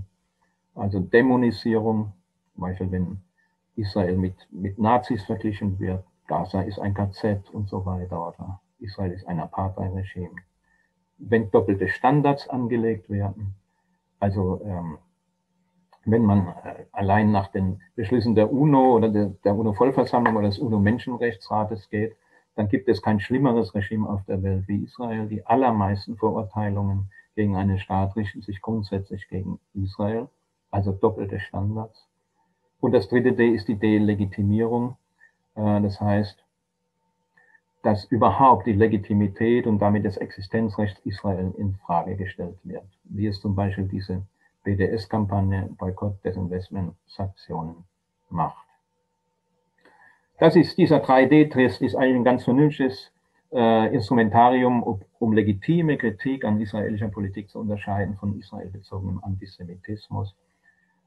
[0.74, 2.12] Also Dämonisierung,
[2.54, 3.20] zum Beispiel wenn
[3.76, 9.12] Israel mit, mit Nazis verglichen wird, Gaza ist ein KZ und so weiter, oder Israel
[9.12, 10.36] ist ein Apartheid-Regime.
[11.16, 13.54] Wenn doppelte Standards angelegt werden,
[14.20, 14.98] also ähm,
[16.04, 21.88] wenn man äh, allein nach den Beschlüssen der UNO oder der, UNO-Vollversammlung oder des UNO-Menschenrechtsrates
[21.90, 22.16] geht,
[22.54, 25.28] dann gibt es kein schlimmeres Regime auf der Welt wie Israel.
[25.28, 30.28] Die allermeisten Verurteilungen gegen einen Staat richten sich grundsätzlich gegen Israel,
[30.70, 32.08] also doppelte Standards.
[32.80, 34.96] Und das dritte D ist die Delegitimierung.
[35.54, 36.44] Äh, das heißt,
[37.82, 43.40] dass überhaupt die Legitimität und damit das Existenzrecht Israel in Frage gestellt wird, wie es
[43.40, 44.22] zum Beispiel diese
[44.68, 47.84] BDS-Kampagne Boykott, Desinvestment, Sanktionen
[48.28, 48.66] macht.
[50.38, 53.10] Das ist, dieser 3D-Test ist eigentlich ein ganz vernünftiges
[53.50, 60.36] äh, Instrumentarium, um, um, legitime Kritik an israelischer Politik zu unterscheiden von israelbezogenem Antisemitismus.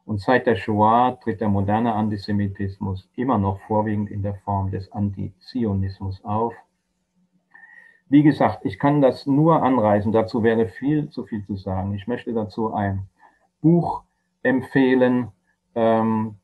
[0.06, 4.92] Und seit der Shoah tritt der moderne Antisemitismus immer noch vorwiegend in der Form des
[4.92, 6.56] Antizionismus auf.
[8.10, 11.94] Wie gesagt, ich kann das nur anreißen, dazu wäre viel zu viel zu sagen.
[11.94, 13.08] Ich möchte dazu ein
[13.62, 14.04] Buch
[14.44, 15.32] empfehlen.
[15.76, 16.36] Ähm,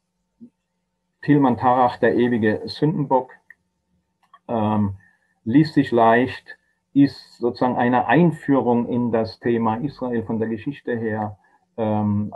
[1.22, 3.32] Tilman Tarach, der ewige Sündenbock,
[4.48, 4.96] ähm,
[5.44, 6.58] liest sich leicht,
[6.94, 11.38] ist sozusagen eine Einführung in das Thema Israel von der Geschichte her,
[11.76, 12.34] ähm,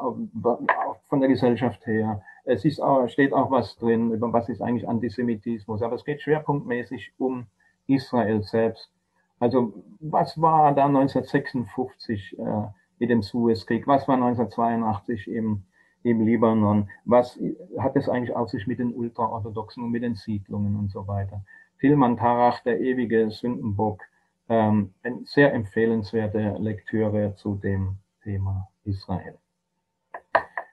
[1.08, 2.22] von der Gesellschaft her.
[2.44, 6.22] Es ist auch, steht auch was drin über was ist eigentlich Antisemitismus, aber es geht
[6.22, 7.48] schwerpunktmäßig um
[7.88, 8.92] Israel selbst.
[9.40, 12.38] Also was war da 1956?
[12.40, 12.68] Äh,
[13.02, 13.88] mit dem Suezkrieg?
[13.88, 15.64] Was war 1982 im,
[16.04, 16.88] im Libanon?
[17.04, 17.38] Was
[17.80, 21.44] hat es eigentlich auf sich mit den Ultraorthodoxen und mit den Siedlungen und so weiter?
[21.80, 24.04] Tilman Tarach, der ewige Sündenbock,
[24.50, 29.40] ähm, eine sehr empfehlenswerte Lektüre zu dem Thema Israel.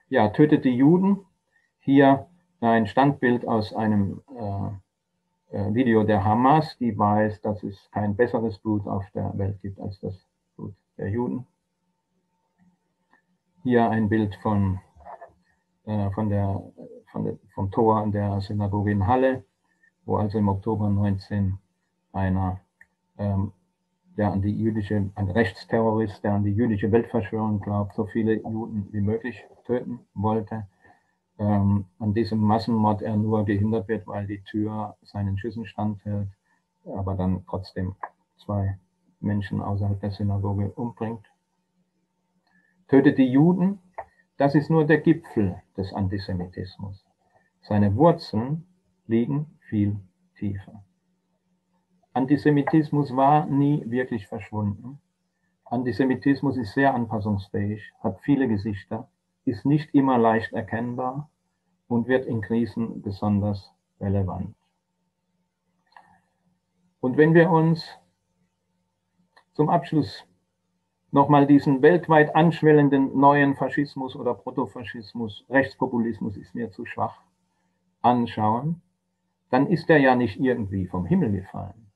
[0.09, 1.25] Ja, tötet die Juden.
[1.79, 2.27] Hier
[2.61, 8.59] ein Standbild aus einem äh, äh, Video der Hamas, die weiß, dass es kein besseres
[8.59, 10.13] Blut auf der Welt gibt als das
[10.55, 11.47] Blut der Juden.
[13.63, 14.79] Hier ein Bild von,
[15.85, 16.63] äh, von der,
[17.11, 19.43] von der, vom Tor an der Synagoge in Halle,
[20.05, 21.57] wo also im Oktober 19
[22.13, 22.61] einer,
[23.17, 23.51] ähm,
[24.15, 28.87] der an die jüdische, ein Rechtsterrorist, der an die jüdische Weltverschwörung glaubt, so viele Juden
[28.91, 30.65] wie möglich töten wollte.
[31.37, 36.29] Ähm, an diesem Massenmord er nur gehindert wird, weil die Tür seinen Schüssen standhält,
[36.85, 37.95] aber dann trotzdem
[38.37, 38.79] zwei
[39.19, 41.28] Menschen außerhalb der Synagoge umbringt
[42.89, 43.79] tötet die Juden,
[44.37, 47.05] das ist nur der Gipfel des Antisemitismus.
[47.61, 48.65] Seine Wurzeln
[49.07, 49.99] liegen viel
[50.35, 50.83] tiefer.
[52.13, 54.99] Antisemitismus war nie wirklich verschwunden.
[55.65, 59.07] Antisemitismus ist sehr anpassungsfähig, hat viele Gesichter,
[59.45, 61.29] ist nicht immer leicht erkennbar
[61.87, 64.55] und wird in Krisen besonders relevant.
[67.01, 67.99] Und wenn wir uns
[69.53, 70.25] zum Abschluss
[71.11, 77.21] nochmal diesen weltweit anschwellenden neuen Faschismus oder Protofaschismus, Rechtspopulismus ist mir zu schwach,
[78.01, 78.81] anschauen,
[79.49, 81.87] dann ist er ja nicht irgendwie vom Himmel gefallen.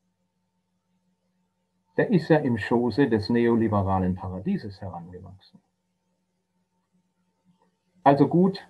[1.98, 5.62] Der ist ja im Schoße des neoliberalen Paradieses herangewachsen.
[8.04, 8.68] Also gut,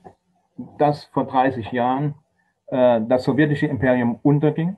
[0.77, 2.15] dass vor 30 Jahren
[2.67, 4.77] äh, das sowjetische Imperium unterging.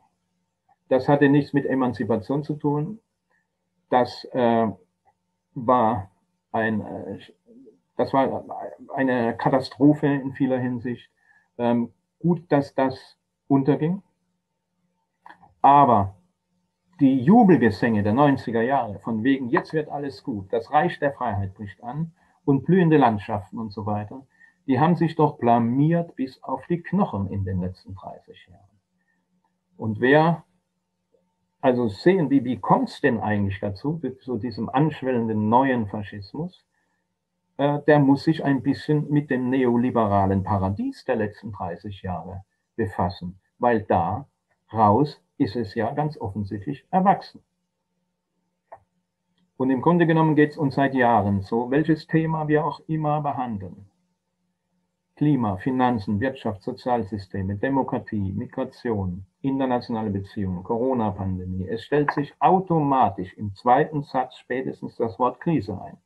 [0.87, 2.99] Das hatte nichts mit Emanzipation zu tun.
[3.89, 4.67] Das äh,
[5.56, 6.11] war
[6.52, 7.19] ein, äh,
[7.98, 8.45] das war
[8.94, 11.10] eine Katastrophe in vieler Hinsicht.
[11.57, 13.18] Ähm, gut, dass das
[13.48, 14.03] unterging.
[15.61, 16.15] Aber
[16.99, 21.53] die Jubelgesänge der 90er Jahre, von wegen, jetzt wird alles gut, das Reich der Freiheit
[21.53, 22.14] bricht an
[22.45, 24.26] und blühende Landschaften und so weiter,
[24.68, 28.80] die haben sich doch blamiert bis auf die Knochen in den letzten 30 Jahren.
[29.77, 30.44] Und wer
[31.65, 36.63] also sehen, wie, wie kommt es denn eigentlich dazu, zu diesem anschwellenden neuen Faschismus?
[37.57, 42.43] Äh, der muss sich ein bisschen mit dem neoliberalen Paradies der letzten 30 Jahre
[42.75, 44.27] befassen, weil da
[44.71, 47.41] raus ist es ja ganz offensichtlich erwachsen.
[49.57, 53.21] Und im Grunde genommen geht es uns seit Jahren so, welches Thema wir auch immer
[53.21, 53.89] behandeln.
[55.15, 61.67] Klima, Finanzen, Wirtschaft, Sozialsysteme, Demokratie, Migration, internationale Beziehungen, Corona-Pandemie.
[61.67, 65.97] Es stellt sich automatisch im zweiten Satz spätestens das Wort Krise ein.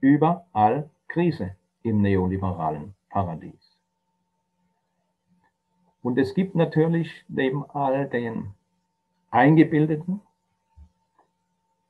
[0.00, 3.78] überall Krise im neoliberalen Paradies.
[6.02, 8.54] Und es gibt natürlich neben all den
[9.30, 10.20] eingebildeten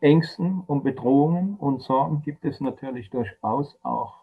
[0.00, 4.21] Ängsten und Bedrohungen und Sorgen gibt es natürlich durchaus auch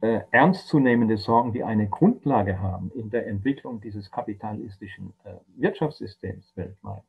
[0.00, 7.02] äh, ernstzunehmende Sorgen, die eine Grundlage haben in der Entwicklung dieses kapitalistischen äh, Wirtschaftssystems weltweit.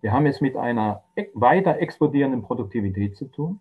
[0.00, 3.60] Wir haben es mit einer weiter explodierenden Produktivität zu tun.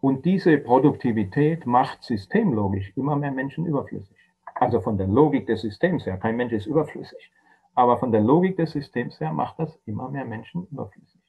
[0.00, 4.16] Und diese Produktivität macht systemlogisch immer mehr Menschen überflüssig.
[4.54, 7.32] Also von der Logik des Systems her, kein Mensch ist überflüssig.
[7.74, 11.20] Aber von der Logik des Systems her macht das immer mehr Menschen überflüssig.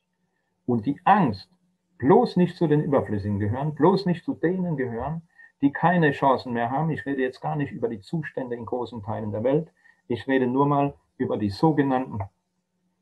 [0.67, 1.49] Und die Angst,
[1.97, 5.21] bloß nicht zu den Überflüssigen gehören, bloß nicht zu denen gehören,
[5.61, 6.89] die keine Chancen mehr haben.
[6.89, 9.71] Ich rede jetzt gar nicht über die Zustände in großen Teilen der Welt.
[10.07, 12.19] Ich rede nur mal über die sogenannten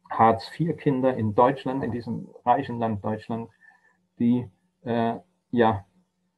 [0.09, 3.49] Hartz-IV-Kinder in Deutschland, in diesem reichen Land Deutschland,
[4.19, 4.47] die
[4.83, 5.15] äh,
[5.51, 5.85] ja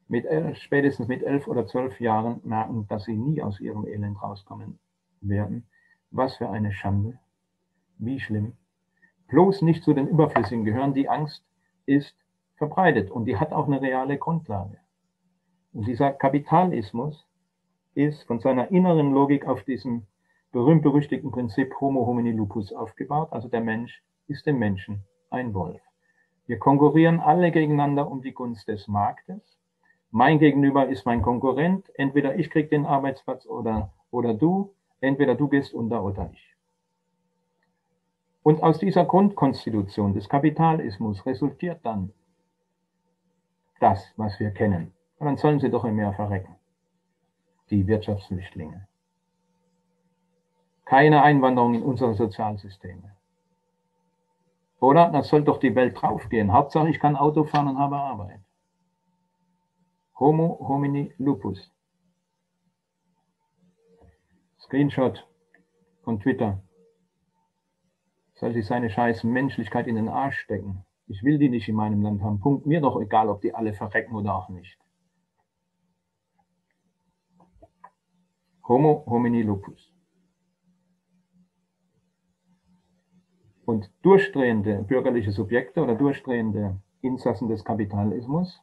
[0.08, 4.22] mit elf, spätestens mit elf oder zwölf Jahren merken, dass sie nie aus ihrem Elend
[4.22, 4.80] rauskommen
[5.22, 5.68] werden.
[6.12, 7.20] Was für eine Schande.
[7.98, 8.54] Wie schlimm.
[9.28, 10.94] Bloß nicht zu den Überflüssigen gehören.
[10.94, 11.44] Die Angst
[11.86, 12.16] ist
[12.56, 14.78] verbreitet und die hat auch eine reale Grundlage.
[15.74, 17.28] Und dieser Kapitalismus
[17.96, 20.08] ist von seiner inneren Logik auf diesem
[20.52, 23.30] berühmt-berüchtigten Prinzip Homo homini lupus aufgebaut.
[23.32, 25.82] Also der Mensch ist dem Menschen ein Wolf.
[26.48, 29.58] Wir konkurrieren alle gegeneinander um die Gunst des Marktes.
[30.12, 31.92] Mein Gegenüber ist mein Konkurrent.
[31.96, 34.74] Entweder ich kriege den Arbeitsplatz oder, oder du.
[35.02, 36.56] Entweder du gehst unter oder ich.
[38.44, 42.14] Und aus dieser Grundkonstitution des Kapitalismus resultiert dann
[43.80, 44.94] das, was wir kennen.
[45.18, 46.56] Und dann sollen sie doch im Meer verrecken.
[47.70, 48.88] Die Wirtschaftsflüchtlinge.
[50.86, 53.16] Keine Einwanderung in unsere Sozialsysteme.
[54.80, 55.10] Oder?
[55.10, 56.54] Das soll doch die Welt draufgehen.
[56.54, 58.40] Hauptsache, ich kann Auto fahren und habe Arbeit.
[60.20, 61.72] Homo homini lupus.
[64.60, 65.28] Screenshot
[66.04, 66.62] von Twitter.
[68.36, 70.86] Soll sich seine scheiß Menschlichkeit in den Arsch stecken.
[71.08, 72.40] Ich will die nicht in meinem Land haben.
[72.40, 72.66] Punkt.
[72.66, 74.78] Mir doch egal, ob die alle verrecken oder auch nicht.
[78.68, 79.94] Homo homini lupus.
[83.66, 88.62] Und durchdrehende bürgerliche Subjekte oder durchdrehende Insassen des Kapitalismus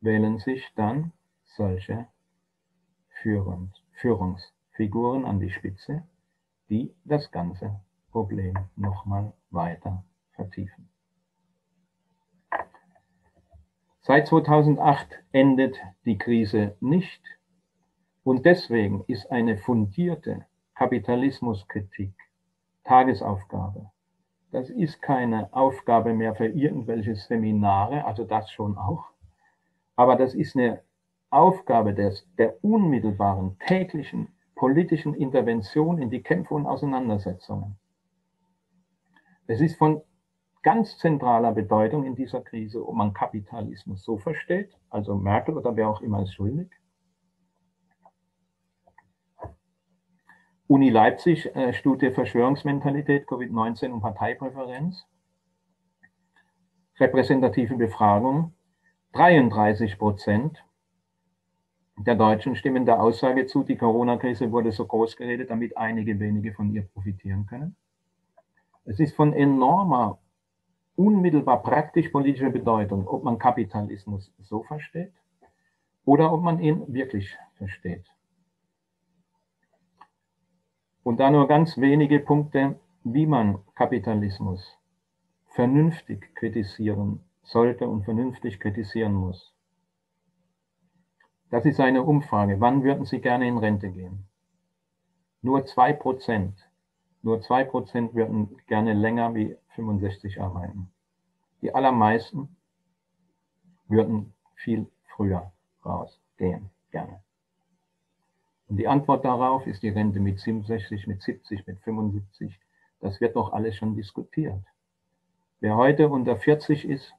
[0.00, 1.12] wählen sich dann
[1.44, 2.06] solche
[3.22, 6.04] Führungs Führungsfiguren an die Spitze,
[6.68, 7.80] die das ganze
[8.12, 10.88] Problem nochmal weiter vertiefen.
[14.08, 15.76] Seit 2008 endet
[16.06, 17.22] die Krise nicht
[18.24, 22.14] und deswegen ist eine fundierte Kapitalismuskritik
[22.84, 23.90] Tagesaufgabe.
[24.50, 29.04] Das ist keine Aufgabe mehr für irgendwelche Seminare, also das schon auch,
[29.94, 30.80] aber das ist eine
[31.28, 37.78] Aufgabe des, der unmittelbaren täglichen politischen Intervention in die Kämpfe und Auseinandersetzungen.
[39.46, 40.00] Es ist von
[40.62, 45.88] ganz zentraler Bedeutung in dieser Krise, ob man Kapitalismus so versteht, also Merkel oder wer
[45.88, 46.68] auch immer ist schuldig.
[50.66, 55.06] Uni Leipzig, äh, Studie Verschwörungsmentalität, Covid-19 und Parteipräferenz.
[57.00, 58.52] Repräsentative Befragung.
[59.12, 60.62] 33 Prozent
[62.06, 66.52] der Deutschen stimmen der Aussage zu, die Corona-Krise wurde so groß geredet, damit einige wenige
[66.52, 67.74] von ihr profitieren können.
[68.84, 70.18] Es ist von enormer
[70.98, 75.12] unmittelbar praktisch-politischer Bedeutung, ob man Kapitalismus so versteht
[76.04, 78.04] oder ob man ihn wirklich versteht.
[81.04, 84.76] Und da nur ganz wenige Punkte, wie man Kapitalismus
[85.46, 89.54] vernünftig kritisieren sollte und vernünftig kritisieren muss.
[91.50, 92.60] Das ist eine Umfrage.
[92.60, 94.26] Wann würden Sie gerne in Rente gehen?
[95.42, 96.67] Nur zwei Prozent
[97.22, 100.90] nur 2% würden gerne länger wie 65 arbeiten.
[101.62, 102.56] Die allermeisten
[103.88, 104.86] würden viel
[105.16, 105.52] früher
[105.84, 107.22] rausgehen, gerne.
[108.68, 112.58] Und die Antwort darauf ist die Rente mit 67, mit 70, mit 75.
[113.00, 114.62] Das wird doch alles schon diskutiert.
[115.60, 117.14] Wer heute unter 40 ist,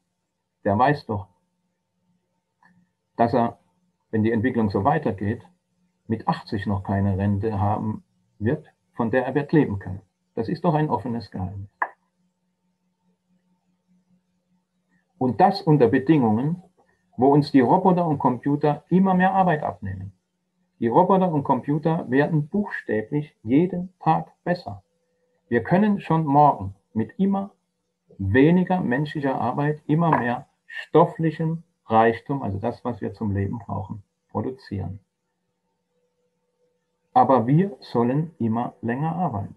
[0.63, 1.27] der weiß doch,
[3.15, 3.59] dass er,
[4.11, 5.41] wenn die Entwicklung so weitergeht,
[6.07, 8.03] mit 80 noch keine Rente haben
[8.38, 8.65] wird
[8.99, 10.01] von der er wird leben können.
[10.35, 11.69] Das ist doch ein offenes Geheimnis.
[15.17, 16.61] Und das unter Bedingungen,
[17.15, 20.11] wo uns die Roboter und Computer immer mehr Arbeit abnehmen.
[20.80, 24.84] Die Roboter und Computer werden buchstäblich jeden Tag besser.
[25.47, 27.51] Wir können schon morgen mit immer
[28.17, 34.99] weniger menschlicher Arbeit immer mehr stofflichen Reichtum, also das, was wir zum Leben brauchen, produzieren.
[37.14, 39.56] Aber wir sollen immer länger arbeiten.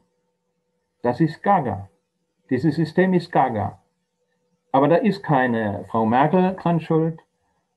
[1.03, 1.89] Das ist Gaga.
[2.51, 3.81] Dieses System ist Gaga.
[4.73, 7.21] Aber da ist keine Frau Merkel dran schuld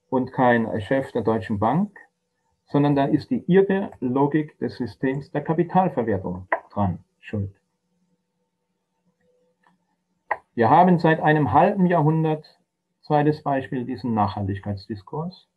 [0.10, 1.98] und kein Chef der Deutschen Bank,
[2.68, 7.54] sondern da ist die irre Logik des Systems der Kapitalverwertung dran schuld.
[10.56, 12.60] Wir haben seit einem halben Jahrhundert,
[13.02, 15.50] zweites Beispiel, diesen Nachhaltigkeitsdiskurs.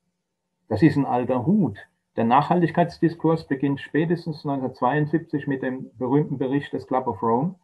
[0.69, 1.79] Das ist ein alter Hut.
[2.19, 7.55] Der Nachhaltigkeitsdiskurs beginnt spätestens 1972 mit dem berühmten Bericht des Club of Rome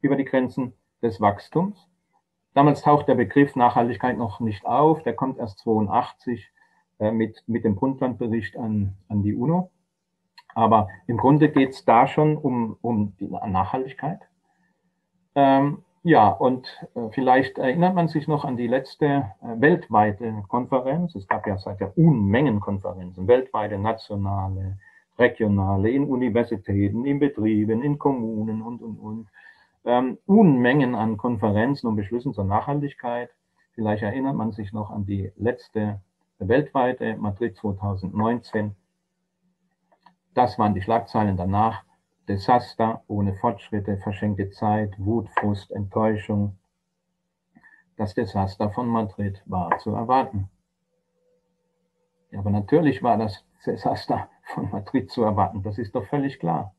[0.00, 1.88] über die Grenzen des Wachstums.
[2.54, 6.52] Damals taucht der Begriff Nachhaltigkeit noch nicht auf, der kommt erst 82
[7.00, 9.72] äh, mit, mit dem Brundtland-Bericht an, an die UNO.
[10.54, 14.20] Aber im Grunde geht es da schon um, um die Nachhaltigkeit.
[15.34, 21.16] Ähm, ja, und äh, vielleicht erinnert man sich noch an die letzte äh, weltweite Konferenz.
[21.16, 24.78] Es gab ja seither Unmengen Konferenzen, weltweite, nationale,
[25.18, 29.28] regionale, in Universitäten, in Betrieben, in Kommunen und, und, und.
[29.84, 33.30] Ähm, Unmengen an Konferenzen und Beschlüssen zur Nachhaltigkeit.
[33.74, 36.00] Vielleicht erinnert man sich noch an die letzte
[36.38, 38.76] weltweite Madrid 2019.
[40.34, 41.82] Das waren die Schlagzeilen danach.
[42.28, 46.58] Desaster ohne Fortschritte, verschenkte Zeit, Wut, Frust, Enttäuschung.
[47.96, 50.50] Das Desaster von Madrid war zu erwarten.
[52.30, 56.74] Ja, aber natürlich war das Desaster von Madrid zu erwarten, das ist doch völlig klar.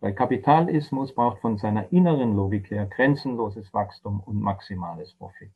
[0.00, 5.52] Weil Kapitalismus braucht von seiner inneren Logik her grenzenloses Wachstum und maximales Profit.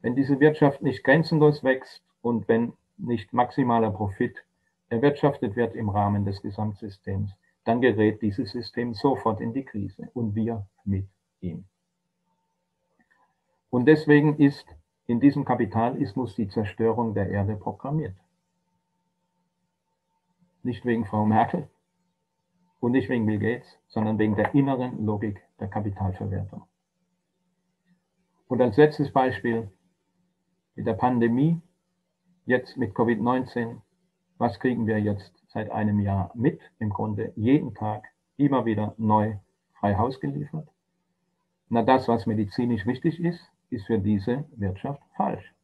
[0.00, 4.44] Wenn diese Wirtschaft nicht grenzenlos wächst und wenn nicht maximaler Profit
[4.88, 7.32] erwirtschaftet wird im Rahmen des Gesamtsystems,
[7.64, 11.08] dann gerät dieses System sofort in die Krise und wir mit
[11.40, 11.64] ihm.
[13.70, 14.66] Und deswegen ist
[15.06, 18.16] in diesem Kapitalismus die Zerstörung der Erde programmiert.
[20.62, 21.68] Nicht wegen Frau Merkel
[22.80, 26.66] und nicht wegen Bill Gates, sondern wegen der inneren Logik der Kapitalverwertung.
[28.48, 29.70] Und als letztes Beispiel
[30.74, 31.60] mit der Pandemie,
[32.44, 33.80] jetzt mit Covid-19,
[34.38, 36.60] was kriegen wir jetzt seit einem Jahr mit?
[36.78, 38.04] Im Grunde jeden Tag
[38.36, 39.36] immer wieder neu
[39.78, 40.68] frei Haus geliefert.
[41.68, 43.40] Na, das, was medizinisch wichtig ist,
[43.70, 45.54] ist für diese Wirtschaft falsch.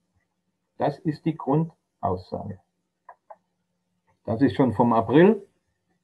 [0.79, 2.59] Das ist die Grundaussage.
[4.25, 5.47] Das ist schon vom April,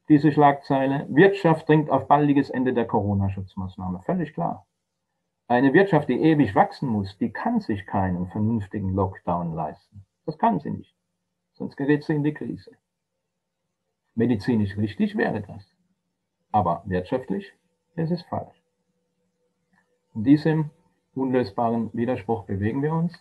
[0.08, 1.06] diese Schlagzeile.
[1.08, 4.02] Wirtschaft dringt auf baldiges Ende der Corona-Schutzmaßnahme.
[4.02, 4.66] Völlig klar.
[5.48, 10.04] Eine Wirtschaft, die ewig wachsen muss, die kann sich keinen vernünftigen Lockdown leisten.
[10.26, 10.97] Das kann sie nicht
[11.58, 12.70] sonst gerät sie in die Krise.
[14.14, 15.64] Medizinisch richtig wäre das,
[16.52, 17.52] aber wirtschaftlich
[17.96, 18.56] ist es falsch.
[20.14, 20.70] In diesem
[21.14, 23.12] unlösbaren Widerspruch bewegen wir uns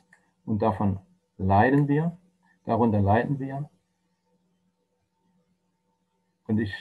[0.46, 1.00] und davon
[1.38, 2.18] leiden wir,
[2.66, 3.70] darunter leiden wir.
[6.48, 6.74] Und ich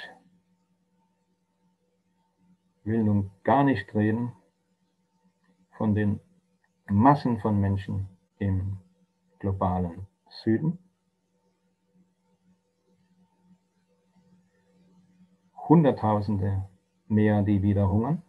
[2.85, 4.33] will nun gar nicht reden
[5.77, 6.20] von den
[6.89, 8.09] Massen von Menschen
[8.39, 8.78] im
[9.41, 10.07] globalen
[10.45, 10.78] Süden,
[15.68, 16.68] Hunderttausende
[17.09, 18.22] mehr, die wieder hungern.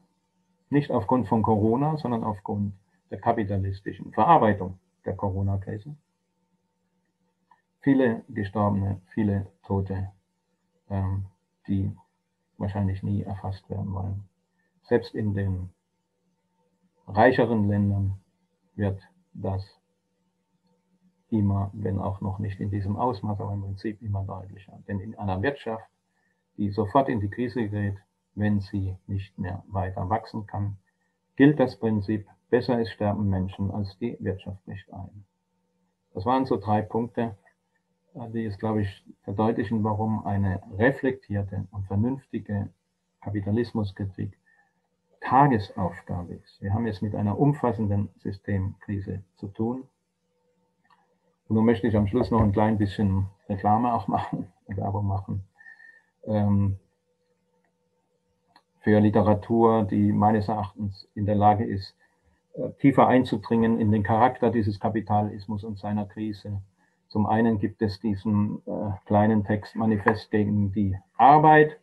[0.70, 2.74] Nicht aufgrund von Corona, sondern aufgrund
[3.10, 5.96] der kapitalistischen Verarbeitung der Corona-Krise.
[7.82, 10.12] Viele Gestorbene, viele Tote,
[10.90, 11.26] ähm,
[11.68, 11.96] die
[12.58, 14.28] wahrscheinlich nie erfasst werden wollen.
[14.84, 15.70] Selbst in den
[17.08, 18.20] reicheren Ländern
[18.76, 19.02] wird
[19.34, 19.64] das
[21.30, 24.80] immer, wenn auch noch nicht in diesem Ausmaß, aber im Prinzip immer deutlicher.
[24.88, 25.88] Denn in einer Wirtschaft,
[26.58, 27.98] die sofort in die Krise gerät,
[28.36, 30.78] wenn sie nicht mehr weiter wachsen kann,
[31.36, 35.26] gilt das Prinzip, besser ist sterben Menschen, als die Wirtschaft nicht ein.
[36.14, 37.38] Das waren so drei Punkte,
[38.34, 42.70] die es, glaube ich, verdeutlichen, warum eine reflektierte und vernünftige
[43.22, 44.38] Kapitalismuskritik
[45.22, 46.62] Tagesaufgabe ist.
[46.62, 49.88] Wir haben es mit einer umfassenden Systemkrise zu tun.
[51.48, 55.47] Und nun möchte ich am Schluss noch ein klein bisschen Reklame auch machen, Werbung machen
[56.28, 56.78] ähm,
[58.82, 61.96] für Literatur, die meines Erachtens in der Lage ist,
[62.54, 66.62] äh, tiefer einzudringen in den Charakter dieses Kapitalismus und seiner Krise.
[67.08, 71.80] Zum einen gibt es diesen äh, kleinen Text Manifest gegen die Arbeit,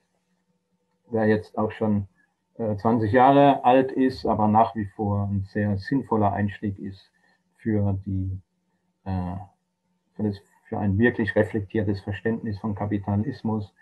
[1.12, 2.08] der jetzt auch schon
[2.58, 7.10] äh, 20 Jahre alt ist, aber nach wie vor ein sehr sinnvoller Einstieg ist
[7.56, 8.40] für, die,
[9.04, 9.36] äh,
[10.14, 10.38] für, das,
[10.68, 13.72] für ein wirklich reflektiertes Verständnis von Kapitalismus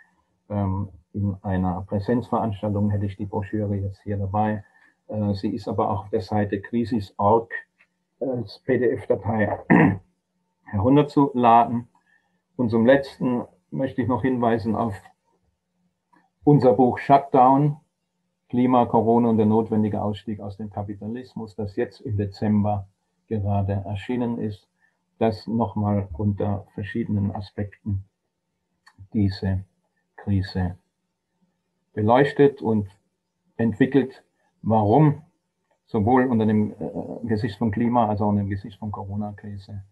[1.12, 4.65] in einer Präsenzveranstaltung hätte ich die Broschüre jetzt hier dabei.
[5.09, 7.53] Äh, sie ist aber auch auf der Seite Krisis.org
[8.20, 9.59] als PDF-Datei
[10.65, 11.89] herunterzuladen.
[12.57, 14.95] Und zum Letzten möchte ich noch hinweisen auf
[16.45, 17.77] unser Buch Shutdown,
[18.49, 22.89] Klima, Corona und der notwendige Ausstieg aus dem Kapitalismus, das jetzt im Dezember
[23.29, 24.69] gerade erschienen ist,
[25.19, 28.05] das nochmal unter verschiedenen Aspekten
[29.12, 29.65] diese
[30.23, 30.77] Krise
[31.93, 32.89] beleuchtet und
[33.57, 34.24] entwickelt,
[34.62, 35.23] warum
[35.86, 39.82] sowohl unter dem äh, Gesicht von Klima als auch unter dem Gesicht von Corona-Krise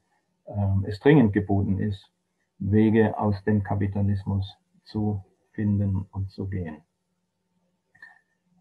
[0.46, 2.10] äh, es dringend geboten ist,
[2.58, 6.82] Wege aus dem Kapitalismus zu finden und zu gehen.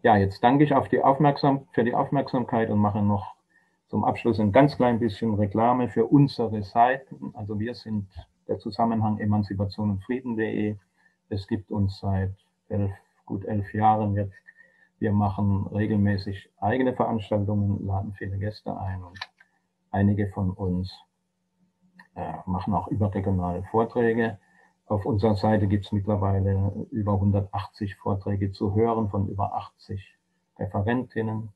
[0.02, 3.34] Ja, jetzt danke ich auf die Aufmerksam für die Aufmerksamkeit und mache noch
[3.88, 7.34] zum Abschluss ein ganz klein bisschen Reklame für unsere Seiten.
[7.34, 8.08] Also wir sind
[8.48, 10.76] der Zusammenhang Emanzipation und Frieden.de.
[11.30, 12.34] Es gibt uns seit
[12.68, 12.92] elf,
[13.24, 14.34] gut elf Jahren jetzt.
[14.98, 19.18] Wir machen regelmäßig eigene Veranstaltungen, laden viele Gäste ein und
[19.90, 20.92] einige von uns
[22.16, 24.38] äh, machen auch überregionale Vorträge.
[24.86, 30.18] Auf unserer Seite gibt es mittlerweile über 180 Vorträge zu hören von über 80
[30.58, 31.50] Referentinnen.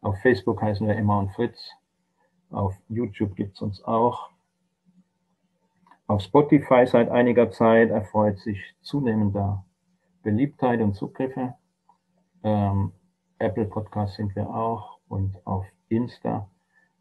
[0.00, 1.70] Auf Facebook heißen wir Emma und Fritz.
[2.50, 4.30] Auf YouTube gibt es uns auch.
[6.10, 9.64] Auf Spotify seit einiger Zeit erfreut sich zunehmender
[10.24, 11.54] Beliebtheit und Zugriffe.
[12.42, 12.90] Ähm,
[13.38, 16.50] Apple Podcast sind wir auch und auf Insta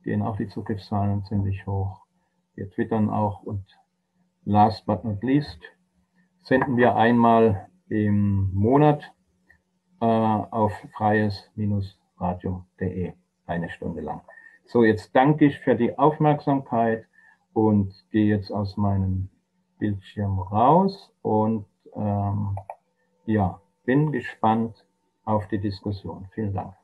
[0.03, 2.05] gehen auch die Zugriffszahlen ziemlich hoch.
[2.53, 3.65] Wir twittern auch und
[4.45, 5.59] last but not least
[6.43, 9.11] senden wir einmal im Monat
[10.01, 13.13] äh, auf freies-radio.de
[13.47, 14.21] eine Stunde lang.
[14.65, 17.08] So, jetzt danke ich für die Aufmerksamkeit
[17.67, 19.29] und gehe jetzt aus meinem
[19.79, 22.57] Bildschirm raus und ähm,
[23.25, 24.85] ja, bin gespannt
[25.25, 26.27] auf die Diskussion.
[26.33, 26.78] Vielen Dank.